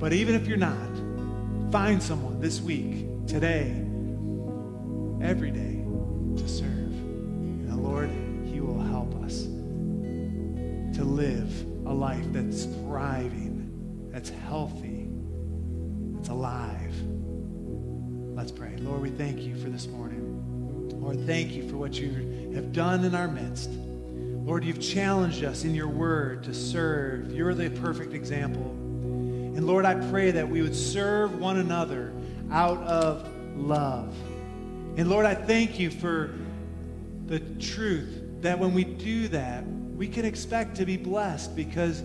But 0.00 0.12
even 0.12 0.34
if 0.34 0.48
you're 0.48 0.56
not, 0.56 1.70
find 1.70 2.02
someone 2.02 2.40
this 2.40 2.60
week, 2.60 3.06
today, 3.28 3.70
every 5.22 5.52
day 5.52 5.84
to 6.36 6.48
serve. 6.48 6.73
Lord, 7.84 8.08
He 8.46 8.60
will 8.60 8.80
help 8.80 9.14
us 9.22 9.42
to 9.42 11.04
live 11.04 11.66
a 11.86 11.92
life 11.92 12.24
that's 12.32 12.64
thriving, 12.64 14.08
that's 14.10 14.30
healthy, 14.30 15.10
that's 16.14 16.30
alive. 16.30 16.94
Let's 18.34 18.50
pray. 18.50 18.76
Lord, 18.78 19.02
we 19.02 19.10
thank 19.10 19.40
you 19.40 19.54
for 19.54 19.68
this 19.68 19.86
morning. 19.86 20.98
Lord, 20.98 21.26
thank 21.26 21.52
you 21.52 21.68
for 21.68 21.76
what 21.76 21.92
you 21.92 22.52
have 22.54 22.72
done 22.72 23.04
in 23.04 23.14
our 23.14 23.28
midst. 23.28 23.68
Lord, 23.68 24.64
you've 24.64 24.80
challenged 24.80 25.44
us 25.44 25.64
in 25.64 25.74
your 25.74 25.88
word 25.88 26.42
to 26.44 26.54
serve. 26.54 27.32
You're 27.32 27.54
the 27.54 27.68
perfect 27.68 28.14
example. 28.14 28.62
And 28.62 29.66
Lord, 29.66 29.84
I 29.84 29.94
pray 30.10 30.30
that 30.30 30.48
we 30.48 30.62
would 30.62 30.74
serve 30.74 31.38
one 31.38 31.58
another 31.58 32.14
out 32.50 32.78
of 32.78 33.28
love. 33.56 34.16
And 34.96 35.10
Lord, 35.10 35.26
I 35.26 35.34
thank 35.34 35.78
you 35.78 35.90
for 35.90 36.34
the 37.26 37.40
truth 37.60 38.22
that 38.40 38.58
when 38.58 38.74
we 38.74 38.84
do 38.84 39.28
that, 39.28 39.64
we 39.66 40.08
can 40.08 40.24
expect 40.24 40.76
to 40.76 40.84
be 40.84 40.96
blessed 40.96 41.54
because 41.56 42.02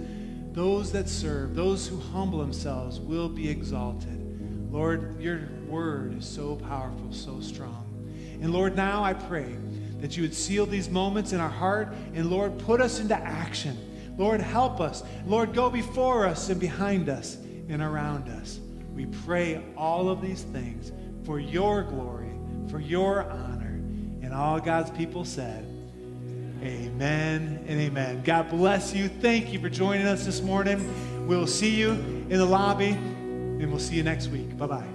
those 0.51 0.91
that 0.91 1.09
serve, 1.09 1.55
those 1.55 1.87
who 1.87 1.99
humble 1.99 2.39
themselves 2.39 2.99
will 2.99 3.29
be 3.29 3.49
exalted. 3.49 4.71
Lord, 4.71 5.19
your 5.19 5.41
word 5.67 6.17
is 6.17 6.25
so 6.27 6.55
powerful, 6.55 7.11
so 7.11 7.39
strong. 7.39 7.85
And 8.41 8.53
Lord, 8.53 8.75
now 8.75 9.03
I 9.03 9.13
pray 9.13 9.55
that 9.99 10.15
you 10.15 10.23
would 10.23 10.33
seal 10.33 10.65
these 10.65 10.89
moments 10.89 11.33
in 11.33 11.39
our 11.39 11.49
heart 11.49 11.93
and 12.13 12.29
Lord, 12.29 12.57
put 12.59 12.81
us 12.81 12.99
into 12.99 13.15
action. 13.15 13.77
Lord, 14.17 14.41
help 14.41 14.79
us. 14.79 15.03
Lord, 15.25 15.53
go 15.53 15.69
before 15.69 16.25
us 16.25 16.49
and 16.49 16.59
behind 16.59 17.09
us 17.09 17.35
and 17.69 17.81
around 17.81 18.29
us. 18.29 18.59
We 18.93 19.05
pray 19.05 19.61
all 19.77 20.09
of 20.09 20.21
these 20.21 20.43
things 20.43 20.91
for 21.25 21.39
your 21.39 21.83
glory, 21.83 22.31
for 22.69 22.79
your 22.79 23.29
honor. 23.29 23.58
And 24.21 24.33
all 24.33 24.59
God's 24.59 24.91
people 24.91 25.25
said, 25.25 25.65
Amen 26.61 27.63
and 27.67 27.79
amen. 27.79 28.21
God 28.23 28.49
bless 28.49 28.93
you. 28.93 29.07
Thank 29.07 29.53
you 29.53 29.59
for 29.59 29.69
joining 29.69 30.05
us 30.05 30.25
this 30.25 30.41
morning. 30.41 30.93
We'll 31.25 31.47
see 31.47 31.73
you 31.73 31.91
in 31.91 32.37
the 32.37 32.45
lobby, 32.45 32.89
and 32.89 33.69
we'll 33.69 33.79
see 33.79 33.95
you 33.95 34.03
next 34.03 34.27
week. 34.27 34.57
Bye 34.57 34.67
bye. 34.67 34.87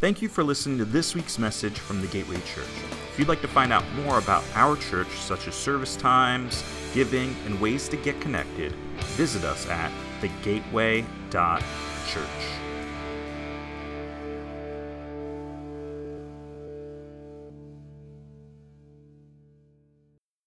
Thank 0.00 0.20
you 0.20 0.28
for 0.28 0.44
listening 0.44 0.76
to 0.78 0.84
this 0.84 1.14
week's 1.14 1.38
message 1.38 1.78
from 1.78 2.02
the 2.02 2.06
Gateway 2.08 2.36
Church. 2.44 2.66
If 3.10 3.18
you'd 3.18 3.28
like 3.28 3.40
to 3.40 3.48
find 3.48 3.72
out 3.72 3.84
more 3.94 4.18
about 4.18 4.44
our 4.54 4.76
church, 4.76 5.08
such 5.08 5.48
as 5.48 5.54
service 5.54 5.96
times, 5.96 6.62
giving, 6.92 7.34
and 7.46 7.58
ways 7.58 7.88
to 7.88 7.96
get 7.96 8.20
connected, 8.20 8.72
visit 9.16 9.44
us 9.44 9.66
at 9.68 9.90
thegateway.church. 10.20 11.06